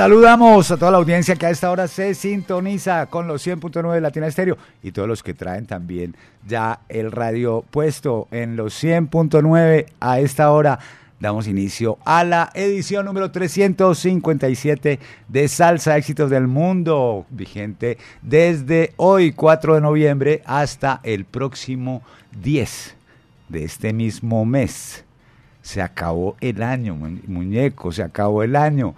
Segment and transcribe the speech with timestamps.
[0.00, 4.00] Saludamos a toda la audiencia que a esta hora se sintoniza con los 100.9 de
[4.00, 6.16] Latina Estéreo y todos los que traen también
[6.48, 10.78] ya el radio puesto en los 100.9 a esta hora.
[11.20, 19.32] Damos inicio a la edición número 357 de Salsa Éxitos del Mundo, vigente desde hoy
[19.32, 22.00] 4 de noviembre hasta el próximo
[22.40, 22.96] 10
[23.50, 25.04] de este mismo mes.
[25.60, 28.94] Se acabó el año, muñeco, se acabó el año.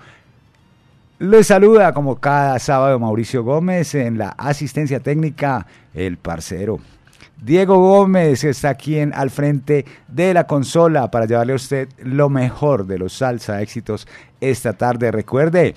[1.22, 6.80] Les saluda como cada sábado Mauricio Gómez en la asistencia técnica, el parcero.
[7.40, 12.28] Diego Gómez está aquí en, al frente de la consola para llevarle a usted lo
[12.28, 14.08] mejor de los salsa éxitos
[14.40, 15.12] esta tarde.
[15.12, 15.76] Recuerde,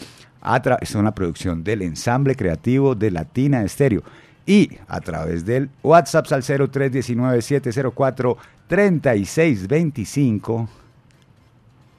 [0.82, 4.02] es una producción del ensamble creativo de Latina Estéreo
[4.48, 8.38] y a través del WhatsApp al 0319 704
[8.68, 10.70] 3625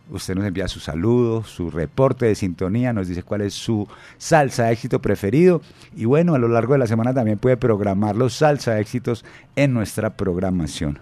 [0.09, 4.71] Usted nos envía su saludo, su reporte de sintonía, nos dice cuál es su salsa
[4.71, 5.61] éxito preferido.
[5.97, 9.25] Y bueno, a lo largo de la semana también puede programar los salsa éxitos
[9.57, 11.01] en nuestra programación.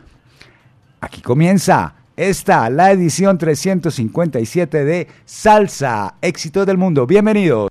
[1.00, 7.06] Aquí comienza esta, la edición 357 de Salsa Éxitos del Mundo.
[7.06, 7.68] Bienvenidos.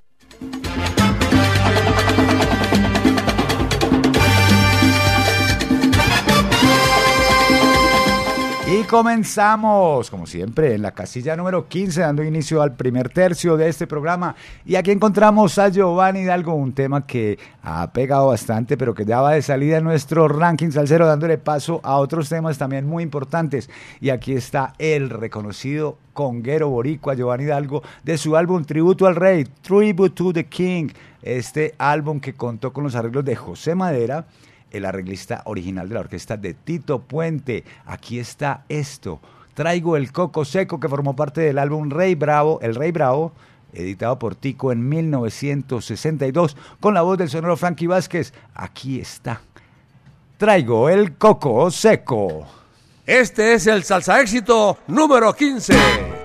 [8.94, 13.88] Comenzamos, como siempre, en la casilla número 15, dando inicio al primer tercio de este
[13.88, 14.36] programa.
[14.68, 19.20] Y aquí encontramos a Giovanni Hidalgo, un tema que ha pegado bastante, pero que ya
[19.20, 23.68] va de salida en nuestro ranking salsero, dándole paso a otros temas también muy importantes.
[24.00, 29.46] Y aquí está el reconocido conguero boricua Giovanni Hidalgo de su álbum Tributo al Rey,
[29.64, 30.90] Tribute to the King.
[31.24, 34.28] Este álbum que contó con los arreglos de José Madera
[34.74, 37.64] el arreglista original de la orquesta de Tito Puente.
[37.86, 39.22] Aquí está esto.
[39.54, 43.32] Traigo el coco seco que formó parte del álbum Rey Bravo, El Rey Bravo,
[43.72, 48.34] editado por Tico en 1962, con la voz del sonoro Frankie Vázquez.
[48.56, 49.42] Aquí está.
[50.38, 52.46] Traigo el coco seco.
[53.06, 56.23] Este es el salsa éxito número 15.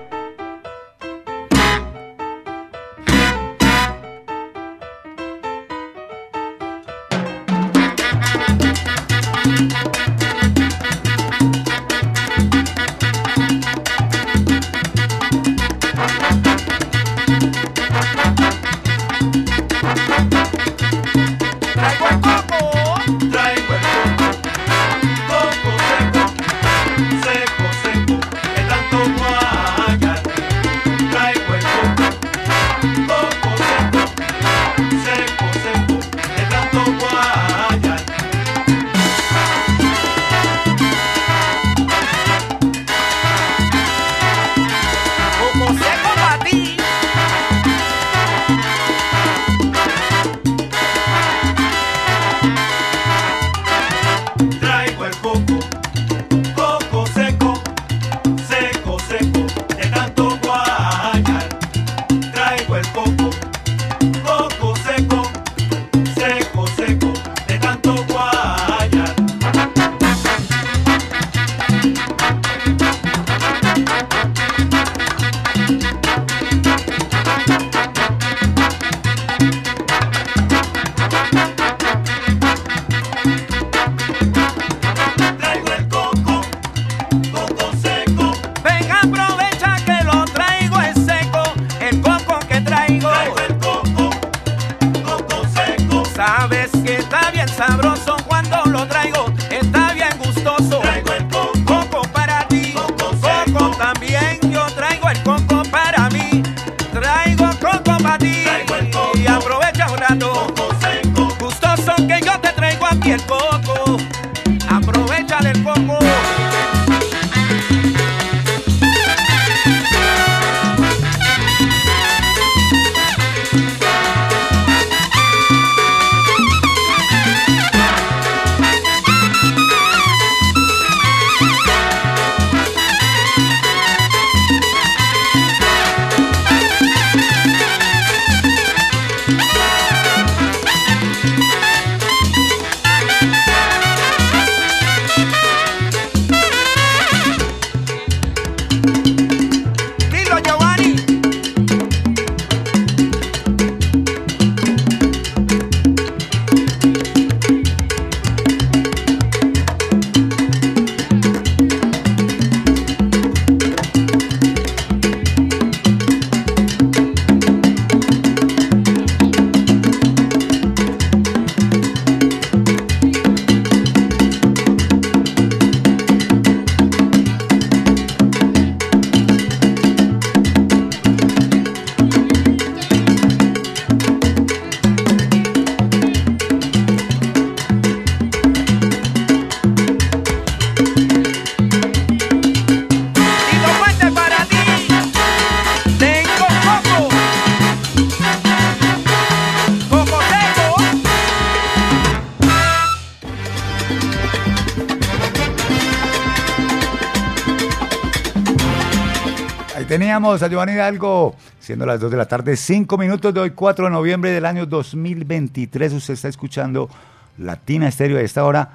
[210.19, 213.85] Teníamos a Giovanni Hidalgo, siendo las 2 de la tarde, 5 minutos de hoy, 4
[213.85, 215.93] de noviembre del año 2023.
[215.93, 216.89] Usted está escuchando
[217.37, 218.69] Latina Estéreo a esta hora.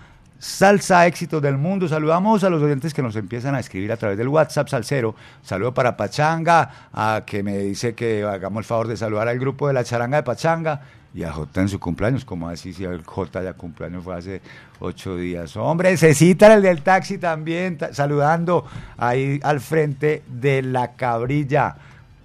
[0.45, 1.89] Salsa Éxitos del Mundo.
[1.89, 5.15] Saludamos a los oyentes que nos empiezan a escribir a través del WhatsApp Salcero.
[5.43, 9.69] Saludo para Pachanga, a que me dice que hagamos el favor de saludar al grupo
[9.69, 10.83] de la charanga de Pachanga
[11.15, 14.43] y a J en su cumpleaños, como así si el J ya cumpleaños fue hace
[14.81, 15.57] ocho días.
[15.57, 18.67] Hombre, cita el del taxi también, saludando
[18.99, 21.75] ahí al frente de la cabrilla,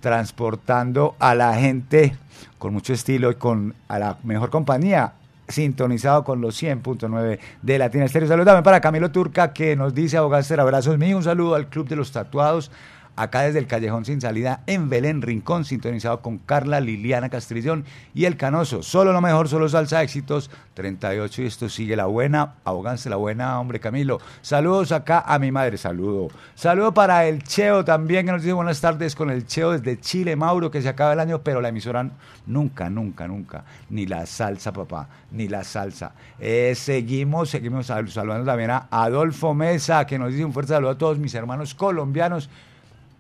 [0.02, 2.18] transportando a la gente
[2.58, 5.14] con mucho estilo y con a la mejor compañía,
[5.50, 8.28] sintonizado con los 100.9 de Latina Estéreo.
[8.28, 11.96] Saludame para Camilo Turca, que nos dice, Abogaster, abrazos míos, un saludo al Club de
[11.96, 12.72] los Tatuados,
[13.20, 17.84] acá desde el Callejón Sin Salida en Belén Rincón, sintonizado con Carla Liliana Castrillón
[18.14, 18.82] y El Canoso.
[18.82, 20.50] Solo lo mejor, solo salsa éxitos.
[20.74, 24.22] 38 y esto sigue la buena, aboganse la buena, hombre Camilo.
[24.42, 26.30] Saludos acá a mi madre, saludo.
[26.56, 30.38] Saludo para el Cheo también, que nos dice buenas tardes con el Cheo desde Chile,
[30.38, 32.10] Mauro, que se acaba el año, pero la emisora
[32.46, 36.14] nunca, nunca, nunca, ni la salsa, papá, ni la salsa.
[36.40, 40.98] Eh, seguimos, seguimos saludando también a Adolfo Mesa, que nos dice un fuerte saludo a
[40.98, 42.50] todos mis hermanos colombianos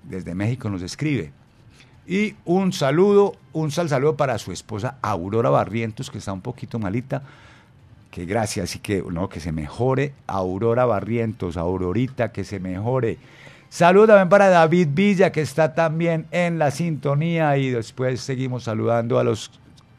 [0.03, 1.31] desde México nos escribe.
[2.07, 6.79] Y un saludo, un sal saludo para su esposa Aurora Barrientos, que está un poquito
[6.79, 7.21] malita.
[8.09, 10.13] Que gracias y que, no, que se mejore.
[10.25, 13.19] Aurora Barrientos, Aurorita, que se mejore.
[13.69, 17.55] Saludo también para David Villa, que está también en la sintonía.
[17.57, 19.51] Y después seguimos saludando a los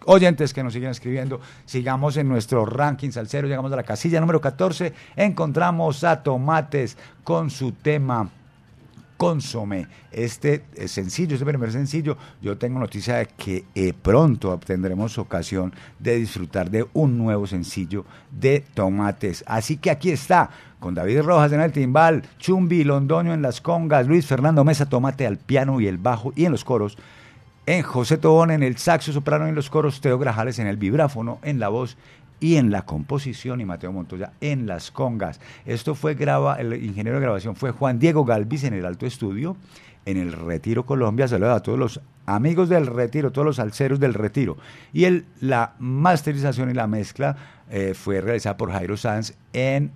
[0.07, 1.41] oyentes que nos siguen escribiendo.
[1.65, 3.47] Sigamos en nuestro ranking salsero.
[3.47, 4.93] Llegamos a la casilla número 14.
[5.15, 8.29] Encontramos a Tomates con su tema
[9.21, 9.87] Consome.
[10.13, 15.75] Este es sencillo, este primer sencillo, yo tengo noticia de que eh, pronto tendremos ocasión
[15.99, 19.45] de disfrutar de un nuevo sencillo de Tomates.
[19.47, 24.07] Así que aquí está, con David Rojas en el timbal, Chumbi Londoño en las congas,
[24.07, 26.97] Luis Fernando Mesa Tomate al piano y el bajo y en los coros,
[27.67, 31.41] en José Tobón en el saxo soprano en los coros, Teo Grajales en el vibráfono,
[31.43, 31.99] en la voz
[32.41, 35.41] y en la composición y Mateo Montoya en las congas.
[35.67, 39.57] Esto fue graba, el ingeniero de grabación fue Juan Diego Galvis en el Alto Estudio,
[40.07, 41.29] en el Retiro Colombia.
[41.29, 44.57] Saludos a todos los amigos del Retiro, todos los alceros del Retiro.
[44.93, 47.37] Y el, la masterización y la mezcla
[47.71, 49.93] eh, fue realizada por Jairo Sanz en,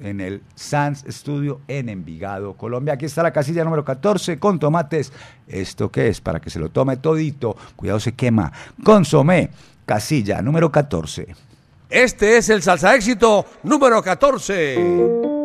[0.00, 2.94] en el Sanz Studio en Envigado, Colombia.
[2.94, 5.12] Aquí está la casilla número 14 con tomates.
[5.46, 6.20] ¿Esto qué es?
[6.20, 7.56] Para que se lo tome todito.
[7.76, 8.52] Cuidado, se quema.
[8.84, 9.50] Consomé,
[9.86, 11.47] casilla número 14.
[11.90, 15.37] Este es el salsa éxito número 14.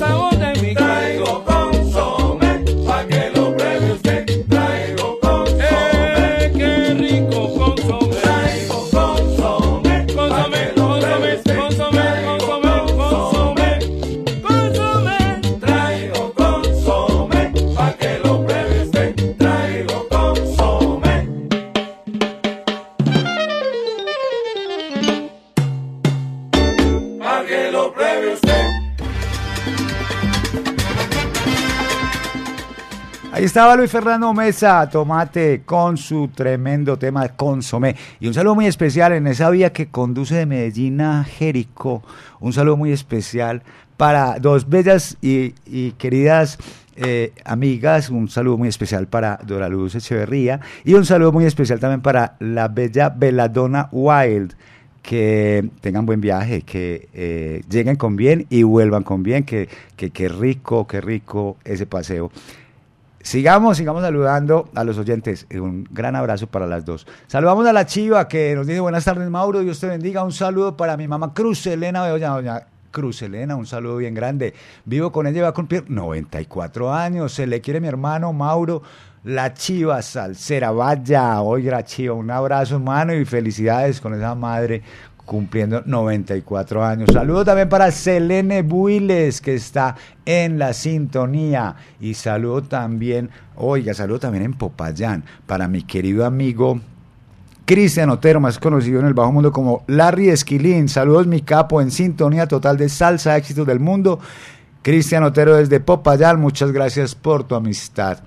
[0.00, 1.09] esa onda en mi.
[33.50, 37.96] Estaba Luis Fernando Mesa, Tomate, con su tremendo tema de consomé.
[38.20, 42.00] Y un saludo muy especial en esa vía que conduce de Medellín a Jericó.
[42.38, 43.64] Un saludo muy especial
[43.96, 45.50] para dos bellas y,
[45.98, 46.58] queridas
[46.94, 48.08] eh, amigas.
[48.10, 50.60] Un saludo muy especial para Dora Luz Echeverría.
[50.84, 54.54] Y un saludo muy especial también para la bella Veladona Wild
[55.02, 60.10] que tengan buen viaje, que eh, lleguen con bien y vuelvan con bien, que, que,
[60.10, 62.30] que rico, qué rico ese paseo.
[63.22, 65.46] Sigamos, sigamos saludando a los oyentes.
[65.52, 67.06] Un gran abrazo para las dos.
[67.26, 69.60] Saludamos a la chiva que nos dice buenas tardes, Mauro.
[69.60, 70.24] Dios te bendiga.
[70.24, 72.30] Un saludo para mi mamá Cruz Elena Bedoya.
[72.30, 74.54] Doña Cruz Elena, un saludo bien grande.
[74.86, 77.32] Vivo con ella, va a cumplir 94 años.
[77.34, 78.82] Se le quiere mi hermano Mauro.
[79.22, 84.82] La Chiva Salsera, vaya, oiga Chiva, un abrazo hermano y felicidades con esa madre
[85.30, 87.10] cumpliendo 94 años.
[87.12, 89.94] Saludo también para Selene Builes, que está
[90.24, 91.76] en la sintonía.
[92.00, 96.80] Y saludo también, oiga, saludo también en Popayán, para mi querido amigo
[97.64, 100.88] Cristian Otero, más conocido en el bajo mundo como Larry Esquilín.
[100.88, 104.18] Saludos, mi capo, en sintonía total de salsa éxitos del mundo.
[104.82, 108.18] Cristian Otero desde Popayán, muchas gracias por tu amistad.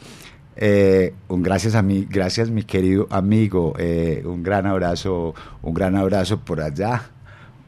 [0.56, 5.34] Eh, un gracias a mí, gracias mi querido amigo, eh, un gran abrazo,
[5.64, 7.02] un gran abrazo por allá,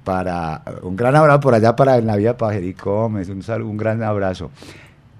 [0.03, 4.51] para un gran abrazo por allá para la para Gómez, un, un gran abrazo.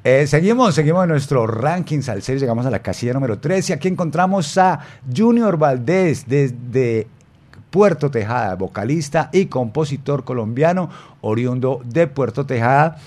[0.04, 4.56] Eh, seguimos, seguimos en nuestro ranking salsero, llegamos a la casilla número 13 aquí encontramos
[4.60, 4.80] a
[5.16, 7.08] Junior Valdés desde
[7.72, 10.92] Puerto Tejada, vocalista y compositor colombiano,
[11.22, 12.98] oriundo de Puerto Tejada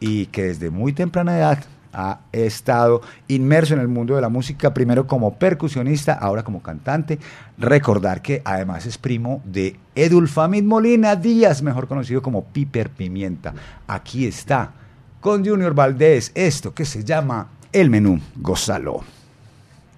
[0.00, 1.58] y que desde muy temprana edad
[1.96, 7.18] ha estado inmerso en el mundo de la música, primero como percusionista, ahora como cantante.
[7.58, 13.54] Recordar que además es primo de Edulfamid Molina Díaz, mejor conocido como Piper Pimienta.
[13.88, 14.72] Aquí está
[15.20, 19.02] con Junior Valdés, esto que se llama El Menú Gózalo.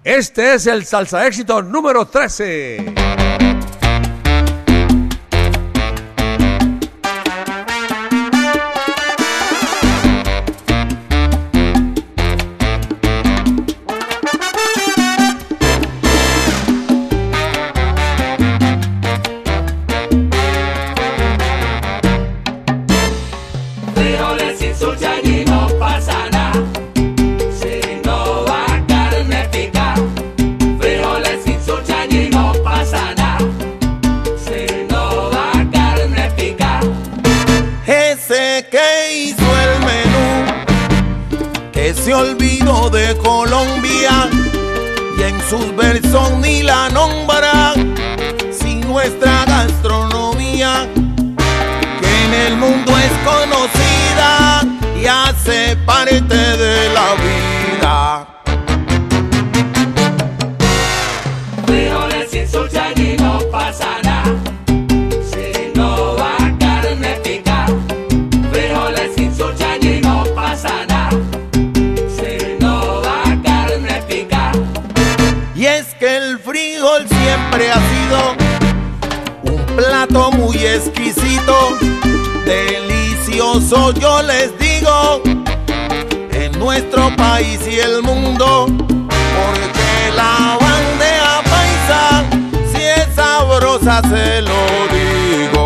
[0.01, 3.48] Este es el salsa éxito número 13.
[45.49, 47.73] Sus versos ni la nombra,
[48.51, 50.87] si nuestra gastronomía,
[52.01, 54.61] que en el mundo es conocida
[55.01, 57.58] y hace parte de la vida.
[79.43, 81.77] Un plato muy exquisito,
[82.45, 85.21] delicioso yo les digo,
[86.31, 88.65] en nuestro país y el mundo,
[89.07, 92.23] porque la bandeja paisa,
[92.71, 94.59] si es sabrosa se lo
[94.91, 95.58] digo.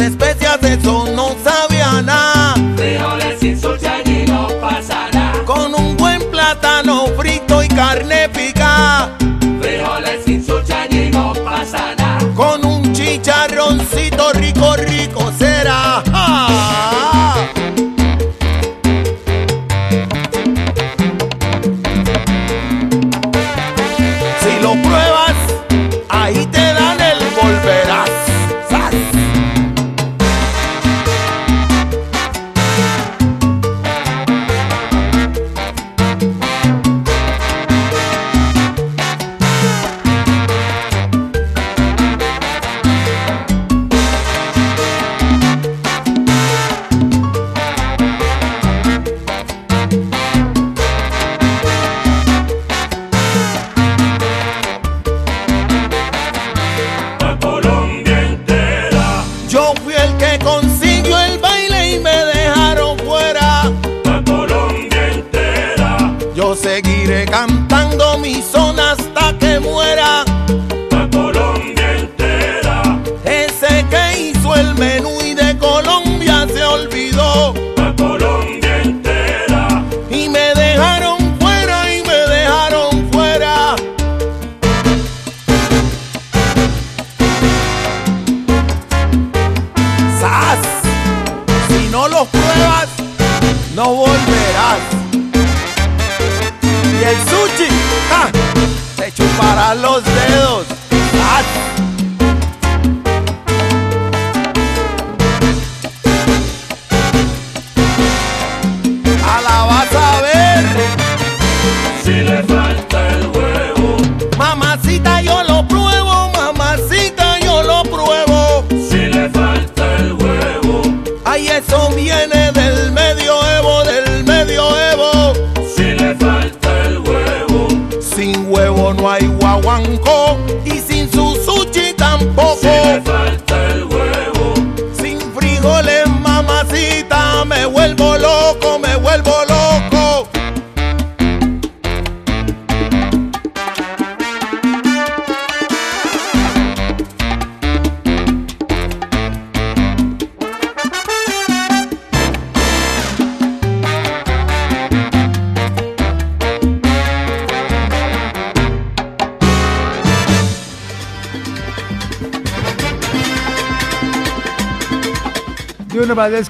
[0.00, 1.23] Especias, eso no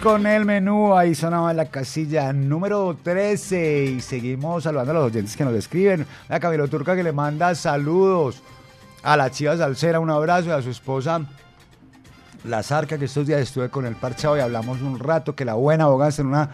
[0.05, 5.35] con el menú, ahí sonaba la casilla número 13 y seguimos saludando a los oyentes
[5.35, 6.07] que nos escriben.
[6.29, 8.43] A Camilo Turca que le manda saludos
[9.03, 11.23] a la chiva Salcera, un abrazo y a su esposa
[12.45, 15.55] La Zarca que estos días estuve con el parchado y hablamos un rato que la
[15.55, 16.51] buena abogada en una,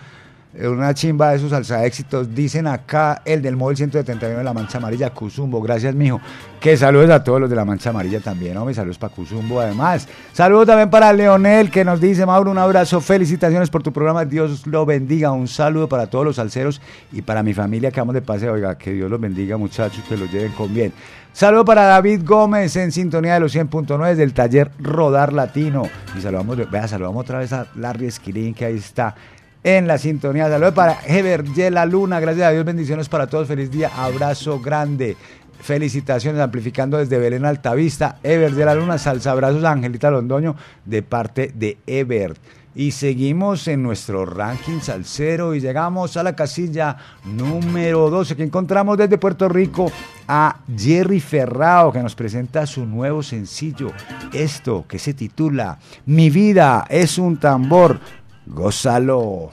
[0.54, 2.32] una chimba de sus salsa éxitos.
[2.32, 5.60] Dicen acá el del móvil 171 de la Mancha Amarilla, Cuzumbo.
[5.60, 6.20] Gracias, mijo.
[6.60, 8.74] Que saludos a todos los de la Mancha Amarilla también, hombre.
[8.74, 10.06] Saludos para Cuzumbo, además.
[10.34, 13.00] Saludos también para Leonel, que nos dice, Mauro, un abrazo.
[13.00, 14.26] Felicitaciones por tu programa.
[14.26, 15.32] Dios lo bendiga.
[15.32, 18.52] Un saludo para todos los salseros y para mi familia que vamos de paseo.
[18.52, 20.92] Oiga, que Dios los bendiga, muchachos, que los lleven con bien.
[21.32, 25.84] Saludo para David Gómez en sintonía de los 100.9 del taller Rodar Latino.
[26.18, 29.14] Y saludamos, vea, saludamos otra vez a Larry Esquilín, que ahí está
[29.62, 30.48] en la sintonía.
[30.48, 32.20] Saludos para Heber Yela Luna.
[32.20, 33.48] Gracias a Dios, bendiciones para todos.
[33.48, 35.16] Feliz día, abrazo grande.
[35.60, 38.18] Felicitaciones, amplificando desde Belén Altavista.
[38.22, 42.34] Ever de la Luna, salsa abrazos a Angelita Londoño de parte de Ever.
[42.74, 48.96] Y seguimos en nuestro ranking salsero y llegamos a la casilla número 12 que encontramos
[48.96, 49.90] desde Puerto Rico
[50.28, 53.92] a Jerry Ferrao que nos presenta su nuevo sencillo,
[54.32, 57.98] esto que se titula Mi vida es un tambor,
[58.46, 59.50] gózalo.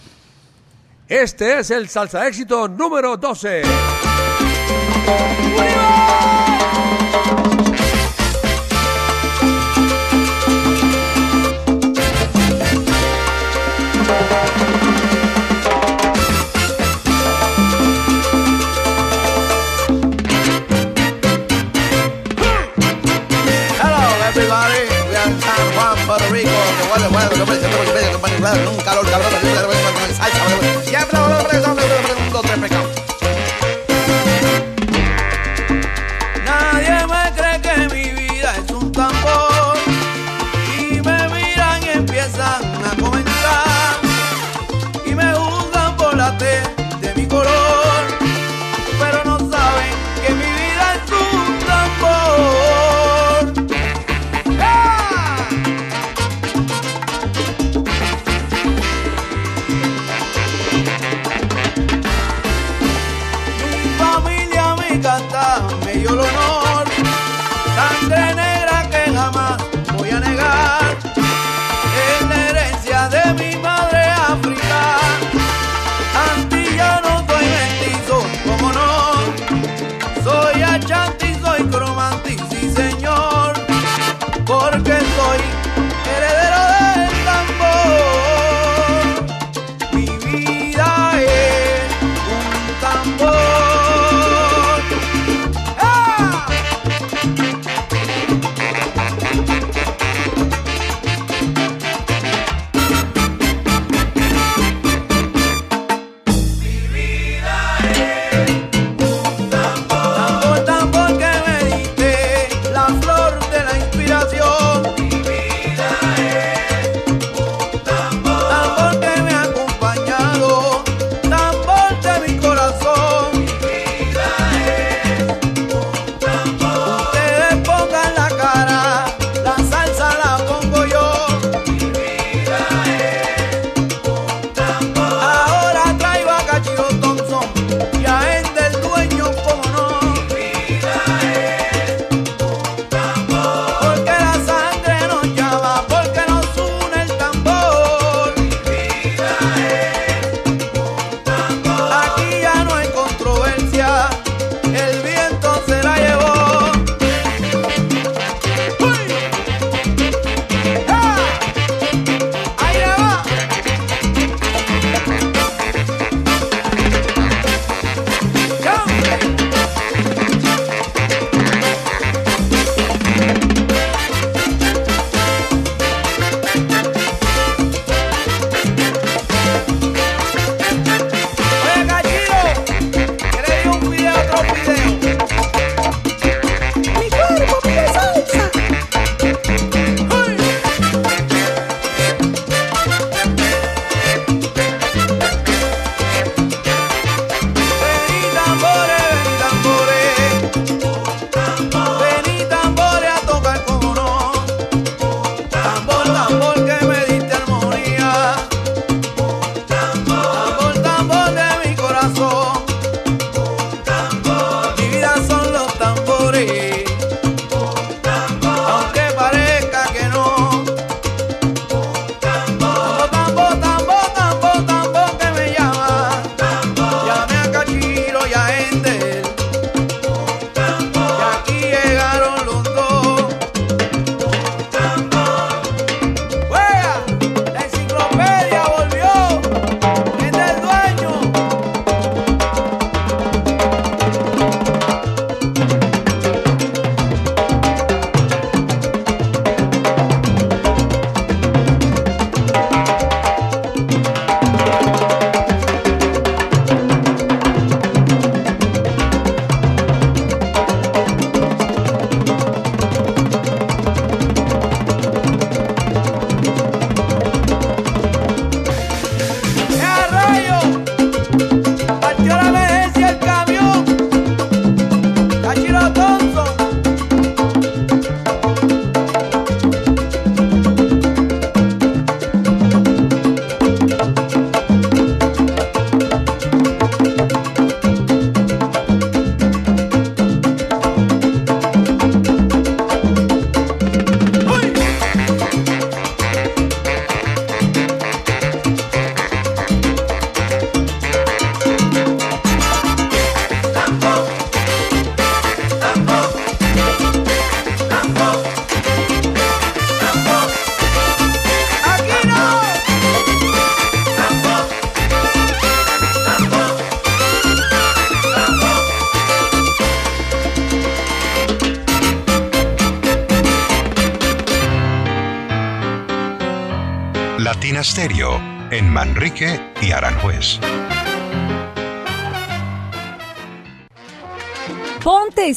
[1.07, 3.63] Este es el salsa éxito número 12.
[5.07, 6.59] What are.
[7.91, 7.96] you?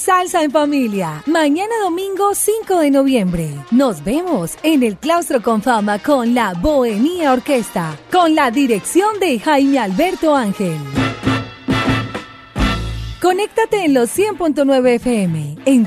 [0.01, 1.23] Salsa en familia.
[1.27, 3.51] Mañana domingo 5 de noviembre.
[3.71, 9.39] Nos vemos en el Claustro con Fama con la Bohemia Orquesta, con la dirección de
[9.39, 10.79] Jaime Alberto Ángel.
[13.21, 15.87] Conéctate en los 100.9 FM, en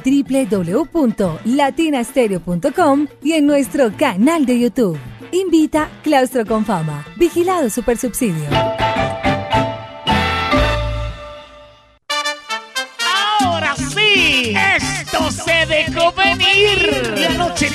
[0.94, 5.00] www.latinastereo.com y en nuestro canal de YouTube.
[5.32, 7.04] Invita Claustro con Fama.
[7.18, 8.73] Vigilado Supersubsidio.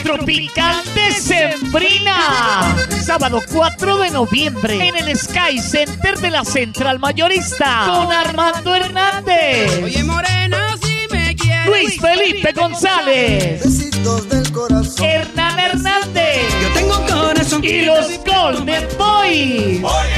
[0.09, 2.75] Tropical de Sembrina.
[3.05, 9.83] Sábado 4 de noviembre en el Sky Center de la Central Mayorista con Armando Hernández.
[9.85, 11.67] Oye, morena, si me quieres.
[11.67, 13.63] Luis Felipe González.
[13.63, 15.05] Besitos del corazón.
[15.05, 16.55] Hernán Hernández.
[16.63, 17.63] Yo tengo corazón.
[17.63, 19.85] Y los Golden Boys.
[19.85, 20.18] Oye,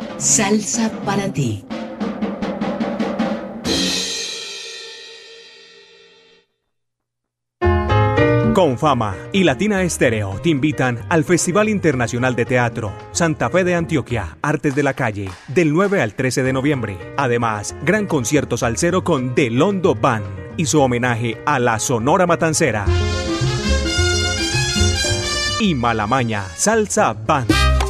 [0.21, 1.65] Salsa para ti.
[8.53, 13.73] Con Fama y Latina Estéreo te invitan al Festival Internacional de Teatro Santa Fe de
[13.73, 16.97] Antioquia, Artes de la Calle, del 9 al 13 de noviembre.
[17.17, 22.85] Además, gran concierto salsero con Delondo Band y su homenaje a la Sonora Matancera.
[25.59, 27.80] Y Malamaña Salsa Band.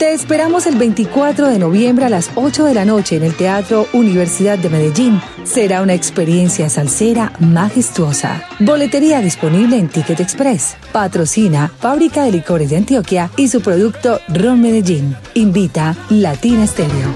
[0.00, 3.86] Te esperamos el 24 de noviembre a las 8 de la noche en el Teatro
[3.92, 5.20] Universidad de Medellín.
[5.44, 8.42] Será una experiencia salsera majestuosa.
[8.60, 10.78] Boletería disponible en Ticket Express.
[10.90, 15.14] Patrocina Fábrica de Licores de Antioquia y su producto Ron Medellín.
[15.34, 17.14] Invita Latina Stereo.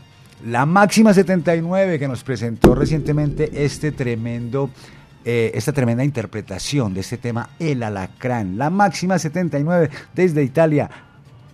[0.46, 4.70] la máxima 79 que nos presentó recientemente este tremendo,
[5.28, 8.60] eh, esta tremenda interpretación de este tema El Alacrán.
[8.60, 10.88] La máxima 79 desde Italia.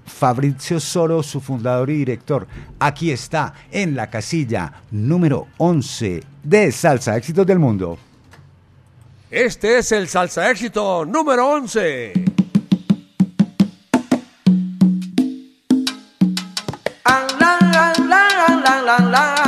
[0.06, 2.48] Fabrizio Soro, su fundador y director.
[2.80, 7.98] Aquí está, en la casilla número 11 de Salsa Éxitos del Mundo.
[9.30, 12.14] Este es el Salsa Éxito número 11.
[17.40, 18.22] la la
[18.64, 19.41] la la la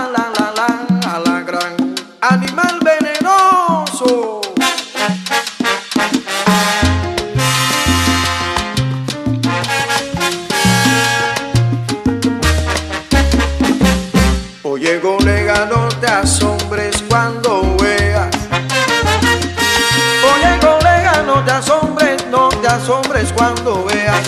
[23.35, 24.27] cuando veas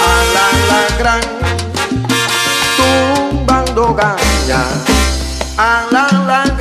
[0.00, 1.20] a la alacrán
[2.76, 4.64] tumbando gaña,
[5.56, 6.53] al alacrán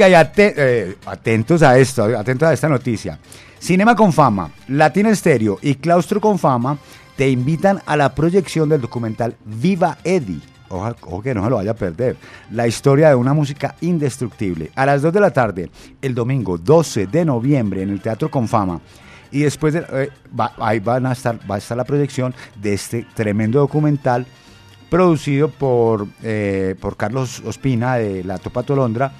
[0.00, 3.18] Eh, atentos a esto, atentos a esta noticia.
[3.58, 6.78] Cinema con Fama, Latina Estéreo y Claustro con Fama
[7.16, 10.40] te invitan a la proyección del documental Viva Eddie.
[10.70, 12.16] Ojo que no se lo vaya a perder.
[12.52, 14.70] La historia de una música indestructible.
[14.76, 15.70] A las 2 de la tarde,
[16.02, 18.80] el domingo 12 de noviembre, en el Teatro con Fama.
[19.32, 22.74] Y después de, eh, va- ahí van a estar, va a estar la proyección de
[22.74, 24.26] este tremendo documental
[24.90, 29.10] producido por, eh, por Carlos Ospina de La Topa Tolondra.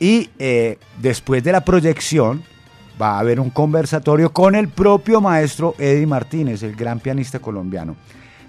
[0.00, 2.44] Y eh, después de la proyección
[3.00, 7.96] va a haber un conversatorio con el propio maestro Eddie Martínez, el gran pianista colombiano.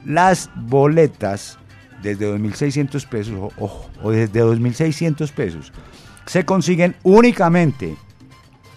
[0.05, 1.57] Las boletas
[2.01, 5.71] desde 2.600 pesos o, o desde 2.600 pesos
[6.25, 7.95] se consiguen únicamente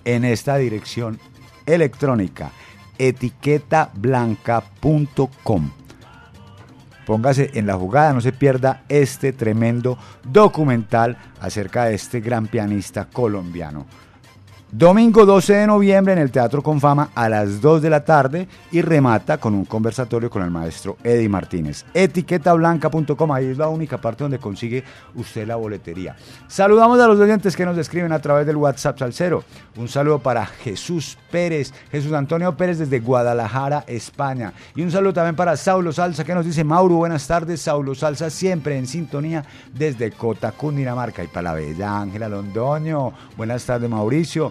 [0.04, 1.20] en esta dirección
[1.66, 2.50] electrónica
[2.98, 5.70] etiquetablanca.com
[7.06, 13.06] póngase en la jugada, no se pierda este tremendo documental acerca de este gran pianista
[13.06, 13.86] colombiano.
[14.74, 18.48] Domingo 12 de noviembre en el Teatro con Fama a las 2 de la tarde
[18.70, 21.84] y remata con un conversatorio con el maestro Eddie Martínez.
[21.92, 24.82] Etiquetablanca.com, ahí es la única parte donde consigue
[25.14, 26.16] usted la boletería.
[26.48, 29.44] Saludamos a los oyentes que nos escriben a través del WhatsApp Salcero.
[29.76, 34.54] Un saludo para Jesús Pérez, Jesús Antonio Pérez desde Guadalajara, España.
[34.74, 38.30] Y un saludo también para Saulo Salsa que nos dice, Mauro, buenas tardes, Saulo Salsa
[38.30, 39.44] siempre en sintonía
[39.74, 41.22] desde Cota, Cundinamarca.
[41.22, 44.50] Y para la bella Ángela Londoño, buenas tardes Mauricio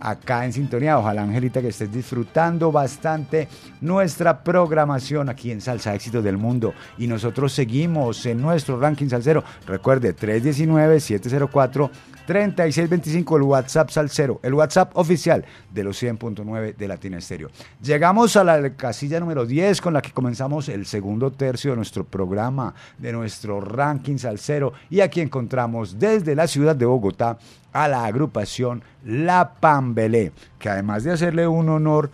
[0.00, 0.98] acá en sintonía.
[0.98, 3.48] Ojalá, Angelita, que estés disfrutando bastante
[3.80, 6.74] nuestra programación aquí en Salsa Éxitos del Mundo.
[6.98, 9.42] Y nosotros seguimos en nuestro ranking salsero.
[9.66, 11.90] Recuerde, 319-704.
[12.26, 17.50] 3625, el WhatsApp Salcero, el WhatsApp oficial de los 100.9 de Latina Estéreo.
[17.80, 22.04] Llegamos a la casilla número 10 con la que comenzamos el segundo tercio de nuestro
[22.04, 24.72] programa, de nuestro ranking Salcero.
[24.90, 27.38] Y aquí encontramos desde la ciudad de Bogotá
[27.72, 29.54] a la agrupación La
[29.86, 32.10] Pambelé, que además de hacerle un honor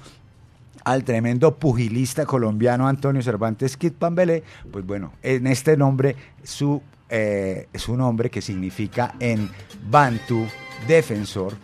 [0.85, 7.68] al tremendo pugilista colombiano Antonio Cervantes Kid Pambelé, pues bueno, en este nombre su, eh,
[7.73, 9.49] es un nombre que significa en
[9.89, 10.45] Bantu
[10.87, 11.55] defensor.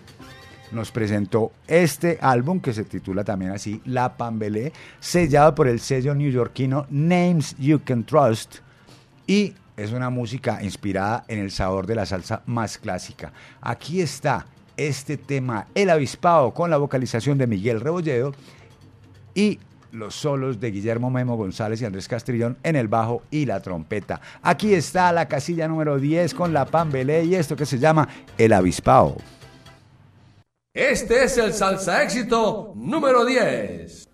[0.72, 6.14] Nos presentó este álbum que se titula también así, La Pambelé, sellado por el sello
[6.14, 8.60] neoyorquino Names You Can Trust
[9.26, 13.32] y es una música inspirada en el sabor de la salsa más clásica.
[13.60, 14.46] Aquí está
[14.78, 18.32] este tema, El Avispado, con la vocalización de Miguel Rebolledo
[19.34, 19.58] y
[19.92, 24.20] los solos de Guillermo Memo González y Andrés Castrillón en el bajo y la trompeta.
[24.42, 28.08] Aquí está la casilla número 10 con la pambelé y esto que se llama
[28.38, 29.16] El Avispado.
[30.72, 34.07] Este es el salsa éxito número 10.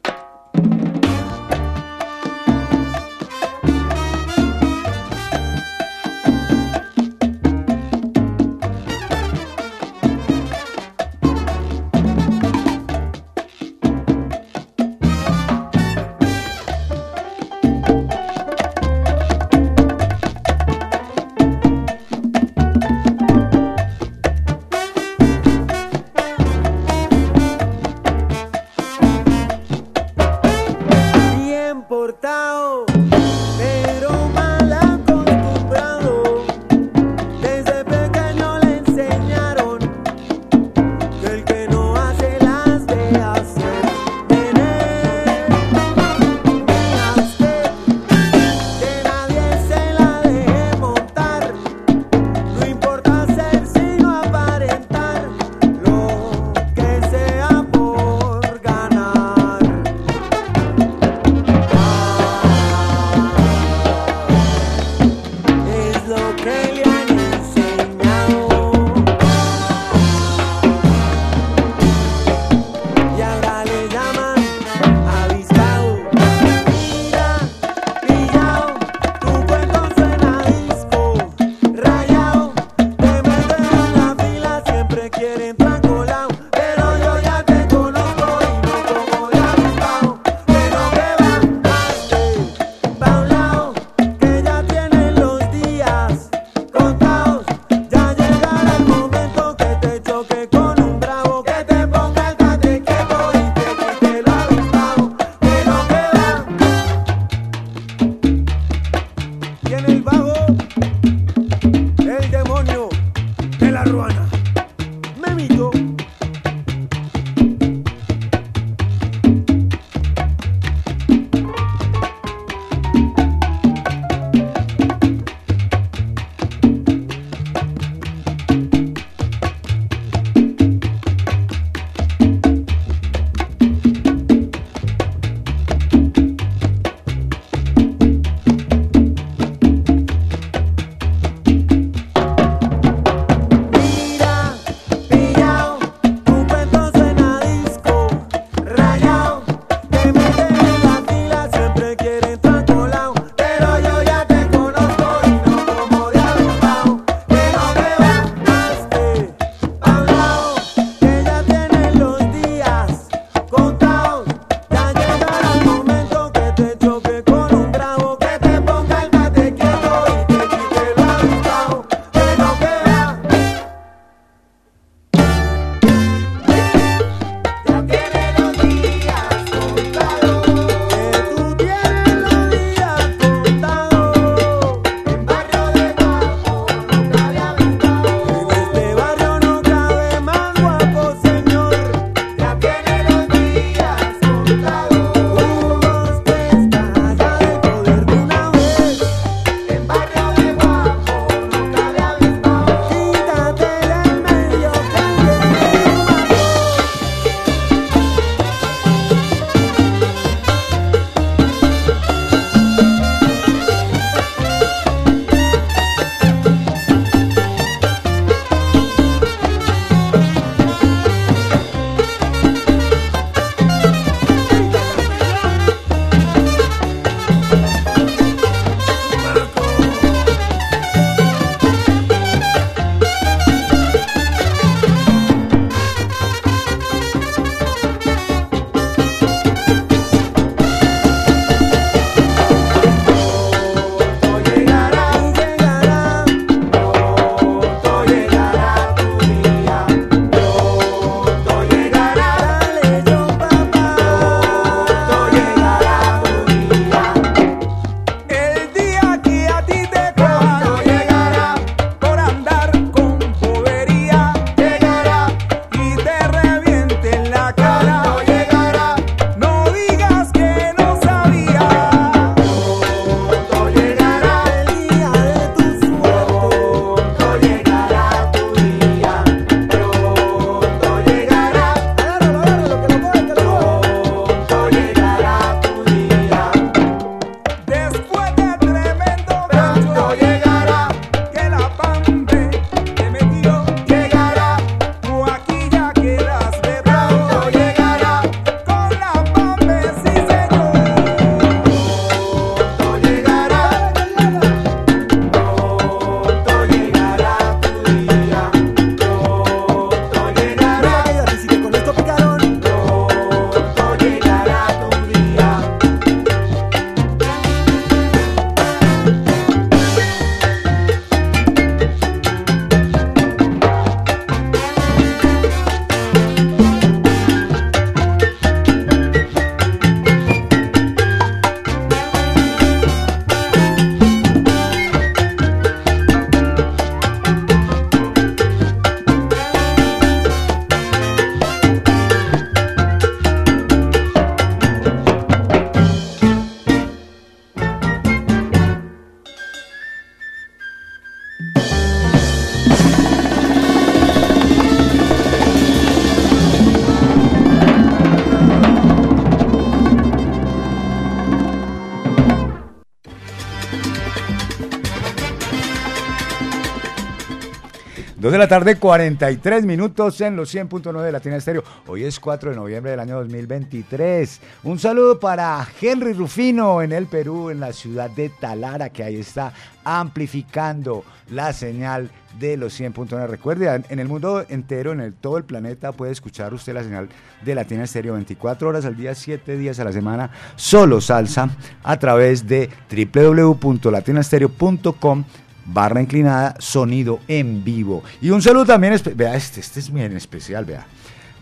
[368.35, 371.63] De la tarde, 43 minutos en los 100.9 de Latina Estéreo.
[371.87, 374.41] Hoy es 4 de noviembre del año 2023.
[374.65, 379.19] Un saludo para Henry Rufino en el Perú, en la ciudad de Talara, que ahí
[379.19, 379.53] está
[379.85, 382.11] amplificando la señal
[382.41, 383.29] de los 100.9.
[383.29, 387.09] Recuerde, en el mundo entero, en el, todo el planeta, puede escuchar usted la señal
[387.45, 391.51] de Latina Estéreo 24 horas al día, 7 días a la semana, solo salsa,
[391.85, 395.25] a través de www.latinastereo.com
[395.67, 398.03] barra inclinada, sonido en vivo.
[398.21, 400.87] Y un saludo también, vea, este, este es bien especial, vea.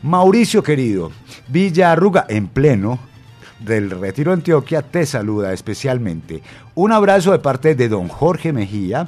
[0.03, 1.13] Mauricio querido,
[1.49, 2.99] Villarruga en pleno
[3.61, 6.43] del Retiro Antioquia te saluda especialmente.
[6.75, 9.07] Un abrazo de parte de don Jorge Mejía,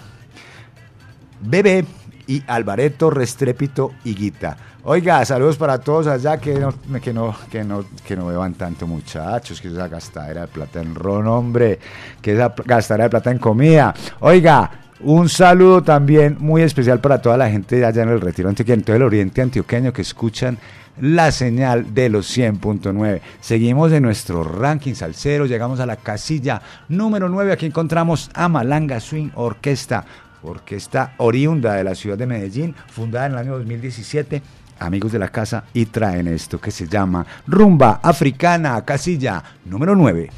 [1.40, 1.84] Bebé
[2.26, 4.56] y Alvareto Restrépito y Guita.
[4.86, 8.86] Oiga, saludos para todos allá que no, que no, que no, que no beban tanto
[8.86, 11.78] muchachos, que esa gastadera de plata en ron, hombre,
[12.20, 13.94] que esa gastadera de plata en comida.
[14.20, 14.70] Oiga,
[15.04, 18.82] un saludo también muy especial para toda la gente allá en el Retiro Antioquia, en
[18.82, 20.58] todo el oriente antioqueño que escuchan
[21.00, 23.20] la señal de los 100.9.
[23.40, 27.52] Seguimos en nuestro ranking salsero, llegamos a la casilla número 9.
[27.52, 30.04] Aquí encontramos a Malanga Swing Orquesta,
[30.42, 34.42] orquesta oriunda de la ciudad de Medellín, fundada en el año 2017.
[34.78, 40.30] Amigos de la casa, y traen esto que se llama Rumba Africana, casilla número 9.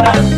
[0.05, 0.34] Mi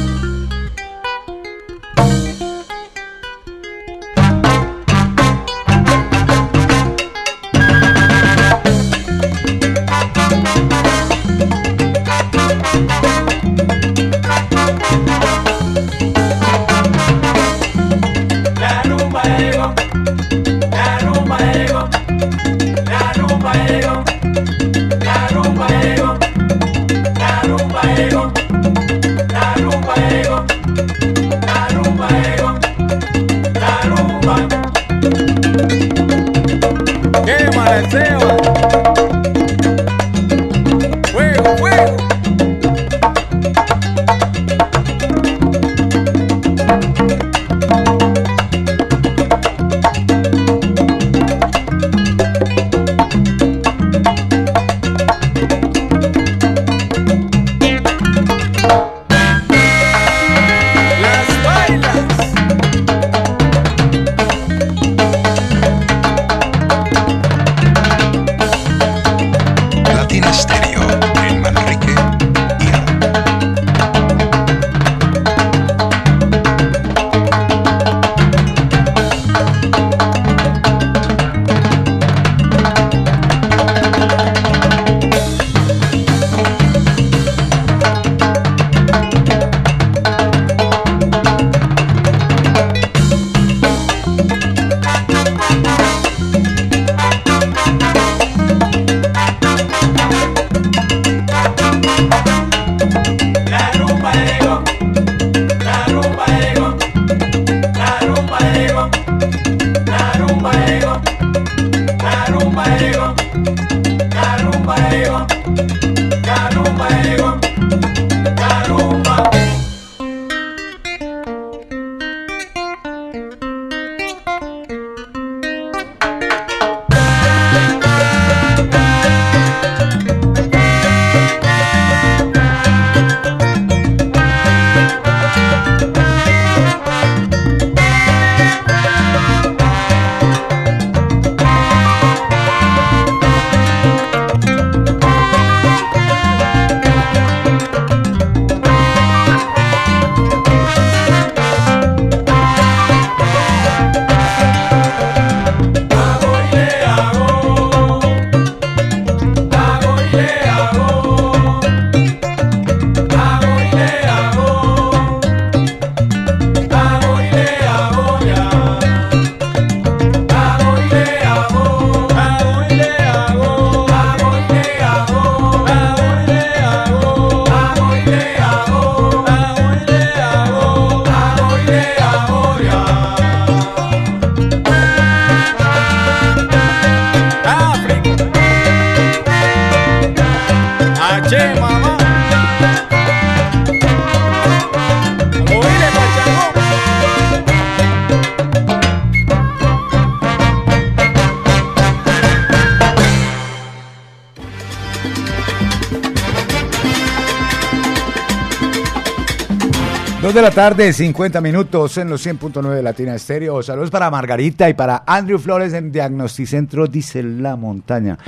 [210.37, 213.63] de la tarde, 50 minutos en los 100.9 de Latina Estéreo.
[213.63, 218.19] Saludos para Margarita y para Andrew Flores en Diagnosticentro, dice La Montaña.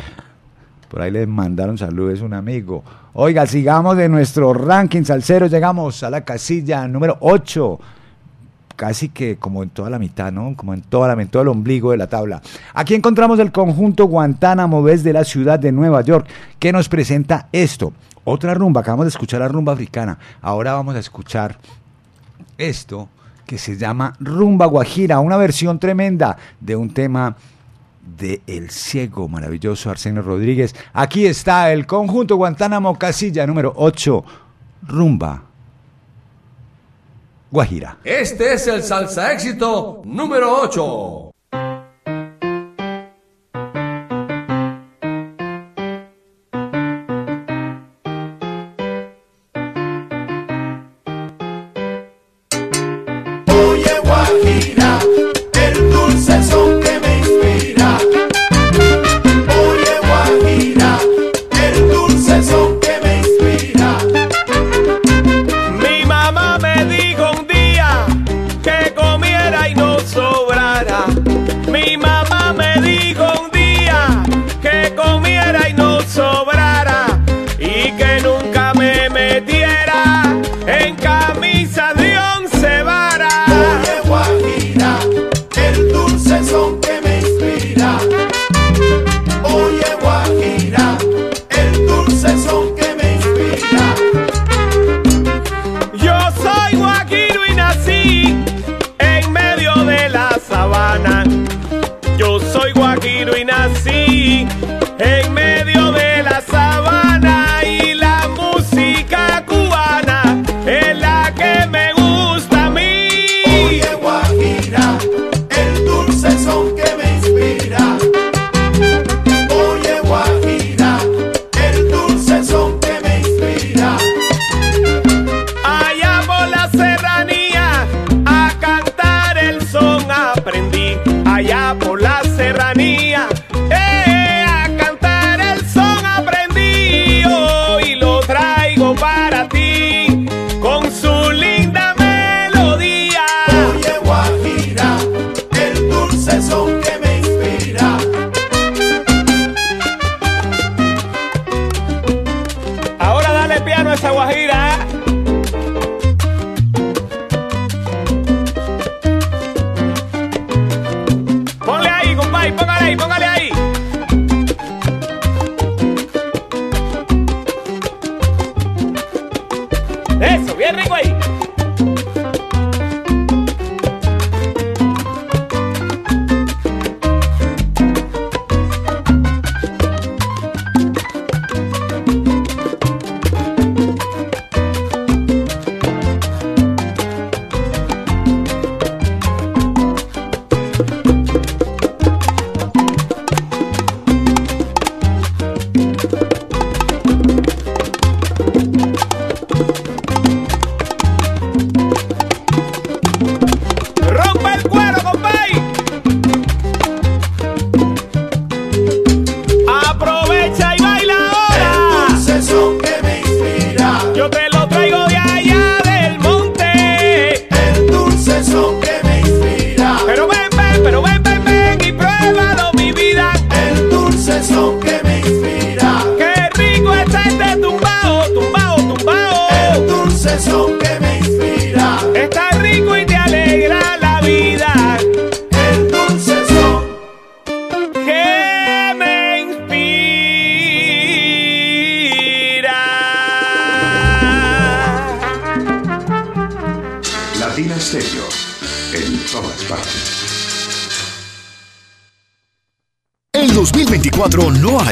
[0.88, 2.84] Por ahí les mandaron saludos un amigo.
[3.14, 5.46] Oiga, sigamos de nuestro ranking salsero.
[5.46, 7.80] Llegamos a la casilla número 8.
[8.76, 10.56] Casi que como en toda la mitad, ¿no?
[10.56, 12.42] Como en toda la en todo el ombligo de la tabla.
[12.74, 16.26] Aquí encontramos el conjunto Guantánamo desde la ciudad de Nueva York,
[16.58, 17.94] que nos presenta esto.
[18.24, 20.18] Otra rumba, acabamos de escuchar la rumba africana.
[20.42, 21.58] Ahora vamos a escuchar
[22.60, 23.10] esto
[23.48, 27.36] que se llama Rumba Guajira, una versión tremenda de un tema
[28.18, 30.76] de El Ciego, maravilloso Arsenio Rodríguez.
[30.94, 34.24] Aquí está el conjunto Guantánamo Casilla número 8,
[34.84, 35.44] Rumba
[37.50, 37.98] Guajira.
[38.04, 41.29] Este es el salsa éxito número 8.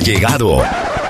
[0.07, 0.63] Llegado.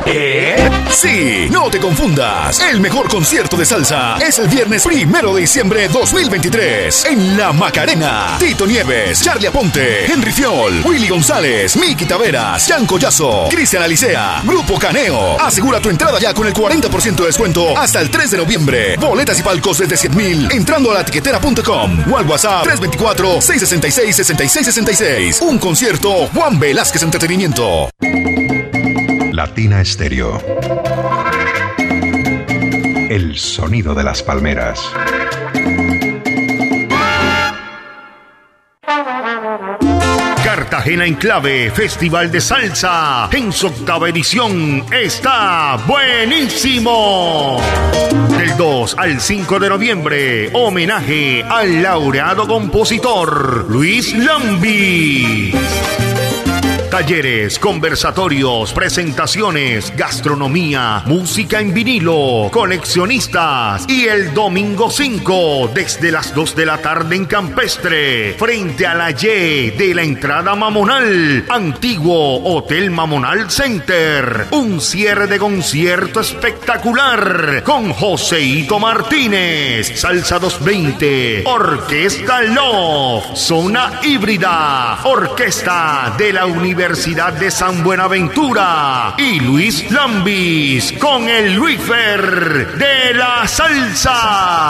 [0.09, 0.55] ¿Eh?
[0.89, 2.61] Sí, no te confundas.
[2.61, 8.37] El mejor concierto de salsa es el viernes primero de diciembre 2023 en La Macarena.
[8.39, 14.79] Tito Nieves, Charlie Aponte, Henry Fiol, Willy González, Miki Taveras, Jan Collazo, Cristian Alicea, Grupo
[14.79, 15.39] Caneo.
[15.39, 18.95] Asegura tu entrada ya con el 40% de descuento hasta el 3 de noviembre.
[18.97, 25.41] Boletas y palcos desde 100 mil entrando a la tiquetera.com o al WhatsApp 324-666-6666.
[25.41, 27.89] Un concierto Juan Velázquez Entretenimiento.
[29.57, 30.39] Latina Estéreo.
[33.09, 34.79] El sonido de las palmeras.
[40.43, 47.59] Cartagena en clave, Festival de Salsa, en su octava edición, está buenísimo.
[48.37, 55.51] Del 2 al 5 de noviembre, homenaje al laureado compositor Luis Lambi.
[56.89, 66.55] Talleres, conversatorios, presentaciones, gastronomía, música en vinilo, coleccionistas y el domingo 5 desde las 2
[66.55, 72.89] de la tarde en Campestre, frente a la Y de la entrada Mamonal, antiguo Hotel
[72.89, 74.47] Mamonal Center.
[74.51, 86.15] Un cierre de concierto espectacular con Joseito Martínez, Salsa 220, Orquesta Love, Zona Híbrida, Orquesta
[86.17, 93.47] de la Universidad Universidad de San Buenaventura y Luis Lambis con el Luifer de la
[93.47, 94.69] Salsa.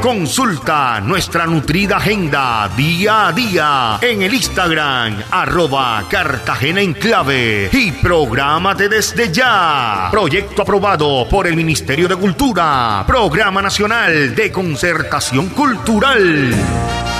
[0.00, 7.92] Consulta nuestra nutrida agenda día a día en el Instagram arroba Cartagena en clave y
[7.92, 10.08] prográmate desde ya.
[10.10, 17.11] Proyecto aprobado por el Ministerio de Cultura, Programa Nacional de Concertación Cultural.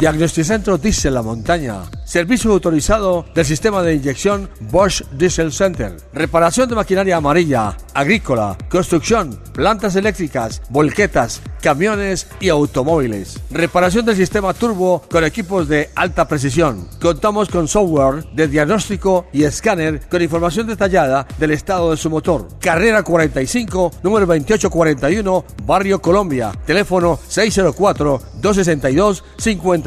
[0.00, 1.82] Diagnosticentro Diesel La Montaña.
[2.04, 5.96] Servicio autorizado del sistema de inyección Bosch Diesel Center.
[6.12, 13.40] Reparación de maquinaria amarilla, agrícola, construcción, plantas eléctricas, volquetas, camiones y automóviles.
[13.50, 16.88] Reparación del sistema turbo con equipos de alta precisión.
[17.00, 22.48] Contamos con software de diagnóstico y escáner con información detallada del estado de su motor.
[22.60, 26.52] Carrera 45, número 2841, Barrio Colombia.
[26.64, 27.18] Teléfono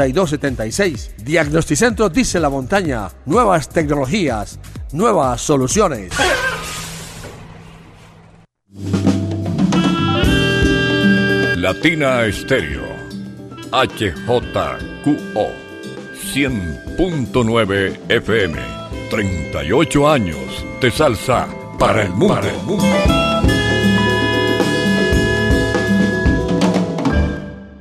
[0.09, 1.15] 604-262-5276.
[1.23, 3.09] Diagnosticentro Dice La Montaña.
[3.25, 4.59] Nuevas tecnologías,
[4.91, 6.13] nuevas soluciones.
[11.57, 12.83] Latina Estéreo.
[13.71, 15.51] HJQO.
[16.33, 18.59] 100.9 FM.
[19.09, 21.47] 38 años de salsa
[21.77, 22.41] para el mundo.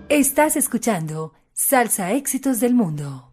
[0.09, 3.33] Estás escuchando Salsa Éxitos del Mundo.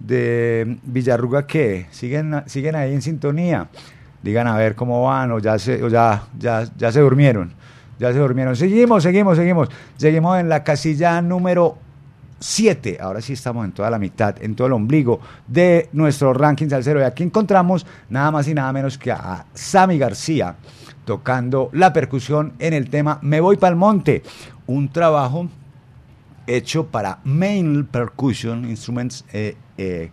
[0.00, 3.68] de Villarruga que siguen, siguen ahí en sintonía.
[4.22, 7.52] Digan a ver cómo van o ya se, o ya, ya, ya se durmieron.
[7.98, 8.56] Ya se durmieron.
[8.56, 9.68] Seguimos, seguimos, seguimos.
[9.96, 11.78] Seguimos en la casilla número
[12.40, 12.98] 7.
[13.00, 17.00] Ahora sí estamos en toda la mitad, en todo el ombligo de nuestro ranking salsero.
[17.00, 20.56] Y aquí encontramos nada más y nada menos que a Sammy García
[21.04, 24.22] tocando la percusión en el tema Me voy pa'l monte.
[24.66, 25.48] Un trabajo
[26.46, 30.10] hecho para Main Percussion Instruments, eh, eh,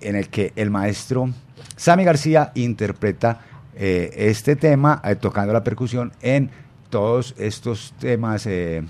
[0.00, 1.30] en el que el maestro
[1.76, 3.40] Sammy García interpreta
[3.74, 6.50] eh, este tema tocando la percusión en
[6.94, 8.86] todos estos temas, el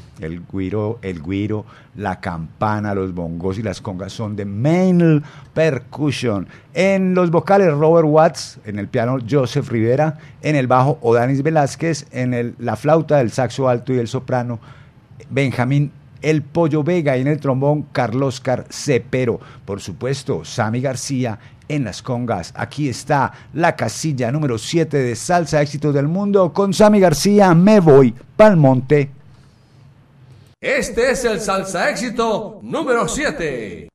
[0.53, 1.65] guiro, el guiro,
[1.97, 5.23] la campana, los bongos y las congas son de Main
[5.55, 6.47] Percussion.
[6.75, 12.07] En los vocales Robert Watts, en el piano Joseph Rivera, en el bajo Odanis Velázquez,
[12.11, 14.61] en el, la flauta, el saxo alto y el soprano
[15.31, 15.91] Benjamín
[16.25, 19.41] el Pollo Vega y en el trombón Carlos Car Cepero.
[19.67, 21.39] Por supuesto, Sammy García
[21.69, 22.53] en las congas.
[22.57, 27.55] Aquí está la casilla número 7 de Salsa Éxito del Mundo con Sammy García.
[27.55, 29.11] Me voy pa'l monte.
[30.61, 33.89] Este es el Salsa Éxito número 7.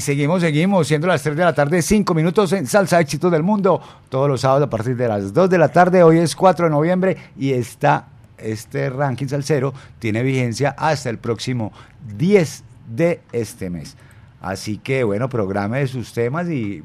[0.00, 3.80] Seguimos, seguimos, siendo las 3 de la tarde, 5 minutos en Salsa Éxitos del Mundo.
[4.08, 6.02] Todos los sábados a partir de las 2 de la tarde.
[6.02, 11.72] Hoy es 4 de noviembre y está, este ranking salsero tiene vigencia hasta el próximo
[12.16, 13.96] 10 de este mes.
[14.40, 16.82] Así que, bueno, programe sus temas y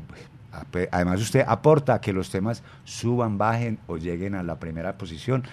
[0.91, 5.43] además usted aporta que los temas suban, bajen o lleguen a la primera posición.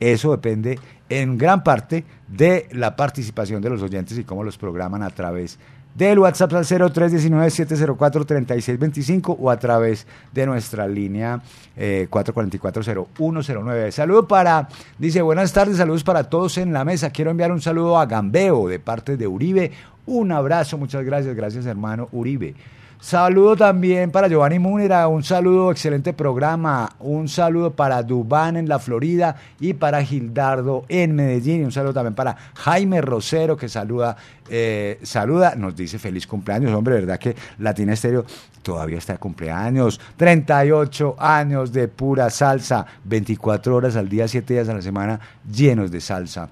[0.00, 5.02] Eso depende en gran parte de la participación de los oyentes y cómo los programan
[5.02, 5.58] a través
[5.98, 11.42] del WhatsApp al 0319-704-3625 o a través de nuestra línea
[11.76, 13.90] eh, 444-0109.
[13.90, 17.10] Saludo para, dice, buenas tardes, saludos para todos en la mesa.
[17.10, 19.72] Quiero enviar un saludo a Gambeo de parte de Uribe.
[20.06, 22.54] Un abrazo, muchas gracias, gracias hermano Uribe.
[23.00, 28.80] Saludo también para Giovanni Múnera, un saludo, excelente programa, un saludo para Dubán en la
[28.80, 34.16] Florida y para Gildardo en Medellín, y un saludo también para Jaime Rosero que saluda,
[34.50, 38.24] eh, saluda, nos dice feliz cumpleaños, hombre, verdad que Latina Estéreo
[38.62, 44.68] todavía está de cumpleaños, 38 años de pura salsa, 24 horas al día, 7 días
[44.68, 46.48] a la semana llenos de salsa.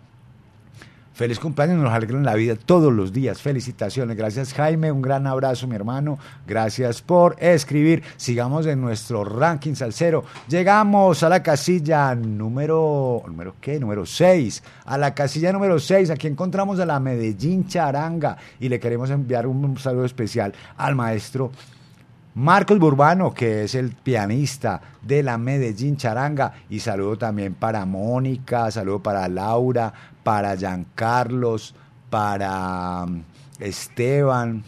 [1.17, 3.41] Feliz cumpleaños, nos alegran la vida todos los días.
[3.41, 4.19] Felicitaciones.
[4.19, 6.19] Gracias Jaime, un gran abrazo mi hermano.
[6.47, 8.03] Gracias por escribir.
[8.19, 10.25] Sigamos en nuestro ranking salsero.
[10.47, 13.81] Llegamos a la casilla número, ¿número qué?
[13.81, 14.63] Número 6.
[14.85, 16.11] A la casilla número 6.
[16.11, 21.51] Aquí encontramos a la Medellín Charanga y le queremos enviar un saludo especial al maestro
[22.37, 26.53] Marcos Burbano, que es el pianista de la Medellín Charanga.
[26.69, 29.91] Y saludo también para Mónica, saludo para Laura,
[30.23, 31.75] para Giancarlos,
[32.11, 33.23] para um,
[33.59, 34.65] Esteban,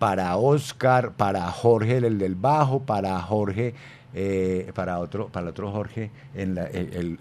[0.00, 3.74] para Oscar, para Jorge el del bajo, para Jorge,
[4.14, 6.54] eh, para otro, para otro Jorge en